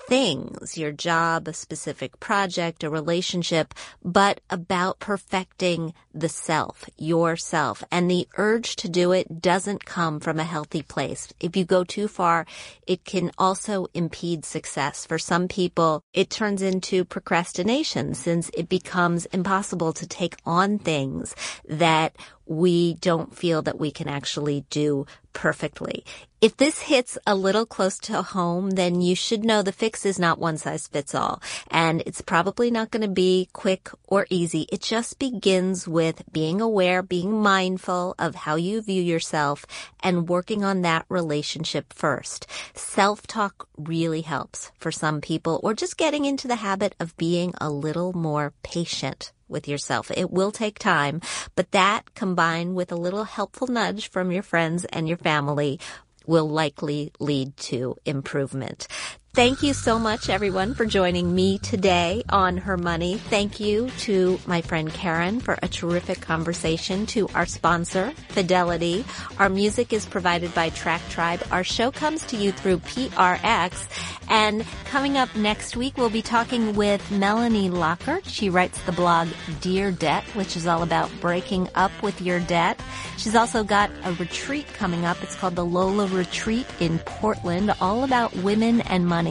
things, 0.07 0.79
your 0.79 0.93
job, 0.93 1.49
a 1.49 1.53
specific 1.53 2.19
project, 2.21 2.85
a 2.85 2.91
relationship, 2.91 3.75
but 4.03 4.41
about 4.51 4.99
perfecting 4.99 5.93
the 6.15 6.29
self, 6.29 6.89
yourself. 6.97 7.85
And 7.91 8.11
the 8.11 8.29
urge 8.37 8.77
to 8.77 8.89
do 8.89 9.13
it 9.13 9.41
doesn't 9.41 9.85
come 9.85 10.21
from 10.21 10.39
a 10.39 10.45
healthy 10.45 10.83
place. 10.83 11.33
If 11.41 11.57
you 11.57 11.65
go 11.65 11.85
too 11.85 12.09
far, 12.09 12.47
it 12.87 13.05
can 13.05 13.31
also 13.39 13.87
impede 13.95 14.45
success. 14.45 15.07
For 15.07 15.19
some 15.19 15.49
people, 15.49 16.03
it 16.13 16.31
turns 16.31 16.63
into 16.63 17.05
procrastination 17.05 18.15
since 18.15 18.51
it 18.55 18.69
becomes 18.69 19.27
impossible 19.27 19.93
to 19.95 20.07
take 20.07 20.37
on 20.45 20.79
things 20.79 21.35
that 21.69 22.17
we 22.47 22.95
don't 22.95 23.37
feel 23.37 23.63
that 23.63 23.79
we 23.79 23.91
can 23.91 24.09
actually 24.09 24.65
do 24.71 25.07
perfectly. 25.39 26.05
If 26.41 26.57
this 26.57 26.81
hits 26.81 27.17
a 27.25 27.37
little 27.37 27.65
close 27.65 27.97
to 28.01 28.23
home, 28.23 28.71
then 28.71 29.01
you 29.01 29.15
should 29.15 29.45
know 29.45 29.63
the 29.63 29.71
fix 29.71 30.05
is 30.05 30.19
not 30.19 30.41
one 30.41 30.59
size 30.59 30.89
fits 30.89 31.15
all. 31.15 31.41
And 31.71 32.03
it's 32.07 32.21
probably 32.21 32.73
not 32.73 32.91
going 32.91 33.07
to 33.07 33.23
be 33.27 33.49
quick 33.53 33.89
or 34.09 34.27
easy. 34.31 34.67
It 34.73 34.83
just 34.83 35.21
begins 35.21 35.87
with 35.87 36.25
being 36.33 36.61
aware, 36.61 37.03
being 37.03 37.41
mindful 37.41 38.17
of 38.19 38.35
how 38.35 38.57
you 38.57 38.83
view 38.83 39.01
yourself 39.01 39.65
and 40.03 40.29
working 40.29 40.65
on 40.65 40.83
that 40.83 41.07
relationship 41.09 41.93
first. 41.93 42.49
Self-talk 42.75 43.69
really 43.77 44.23
helps 44.23 44.73
for 44.77 44.91
some 44.91 45.21
people 45.21 45.61
or 45.63 45.73
just 45.73 45.97
getting 45.97 46.25
into 46.25 46.49
the 46.49 46.57
habit 46.57 46.97
of 46.99 47.17
being 47.17 47.55
a 47.61 47.71
little 47.71 48.13
more 48.13 48.55
patient 48.65 49.31
with 49.49 49.69
yourself. 49.69 50.11
It 50.17 50.31
will 50.31 50.53
take 50.53 50.79
time, 50.79 51.21
but 51.55 51.73
that 51.73 52.15
combined 52.15 52.75
with 52.75 52.93
a 52.93 52.97
little 52.97 53.25
helpful 53.25 53.67
nudge 53.67 54.11
from 54.11 54.31
your 54.31 54.43
friends 54.43 54.85
and 54.87 55.09
your 55.09 55.19
family 55.19 55.81
will 56.27 56.49
likely 56.49 57.11
lead 57.19 57.57
to 57.57 57.97
improvement. 58.05 58.87
Thank 59.35 59.63
you 59.63 59.73
so 59.73 60.01
much, 60.01 60.31
everyone, 60.31 60.75
for 60.75 60.85
joining 60.85 61.33
me 61.33 61.59
today 61.59 62.25
on 62.29 62.57
Her 62.57 62.77
Money. 62.77 63.19
Thank 63.19 63.61
you 63.61 63.89
to 63.99 64.41
my 64.47 64.63
friend 64.63 64.91
Caren 64.91 65.41
for 65.41 65.57
a 65.63 65.69
terrific 65.69 66.21
conversation, 66.21 67.07
to 67.07 67.29
our 67.37 67.47
sponsor, 67.47 68.13
Fidelity. 68.31 69.05
Our 69.39 69.49
music 69.49 69.93
is 69.93 70.07
provided 70.07 70.53
by 70.55 70.71
Track 70.71 71.03
Tribe. 71.09 71.41
Our 71.53 71.63
show 71.63 71.93
comes 71.93 72.25
to 72.27 72.37
you 72.37 72.51
through 72.51 72.79
PRX. 72.79 73.87
And 74.29 74.67
coming 74.87 75.17
up 75.17 75.35
next 75.37 75.77
week, 75.77 75.97
we'll 75.97 76.11
be 76.11 76.21
talking 76.21 76.75
with 76.75 77.09
Melanie 77.11 77.71
Lockert. 77.71 78.25
She 78.25 78.51
writes 78.51 78.83
the 78.83 78.93
blog 78.93 79.29
Dear 79.61 79.93
Debt, 79.93 80.25
which 80.35 80.57
is 80.57 80.67
all 80.67 80.83
about 80.83 81.11
breaking 81.21 81.69
up 81.77 81.93
with 82.03 82.21
your 82.21 82.41
debt. 82.41 82.81
She's 83.17 83.37
also 83.37 83.63
got 83.63 83.91
a 84.05 84.13
retreat 84.15 84.67
coming 84.75 85.05
up. 85.05 85.23
It's 85.23 85.37
called 85.37 85.55
the 85.55 85.65
Lola 85.65 86.07
Retreat 86.09 86.67
in 86.81 86.99
Portland, 87.01 87.73
all 87.81 88.03
about 88.05 88.35
women 88.37 88.81
and 88.83 89.07
money 89.07 89.28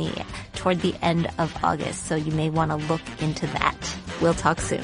toward 0.53 0.81
the 0.81 0.95
end 1.01 1.27
of 1.37 1.55
August, 1.63 2.05
so 2.05 2.15
you 2.15 2.31
may 2.31 2.49
want 2.49 2.71
to 2.71 2.77
look 2.77 3.01
into 3.19 3.47
that. 3.47 3.77
We'll 4.21 4.33
talk 4.33 4.59
soon. 4.59 4.83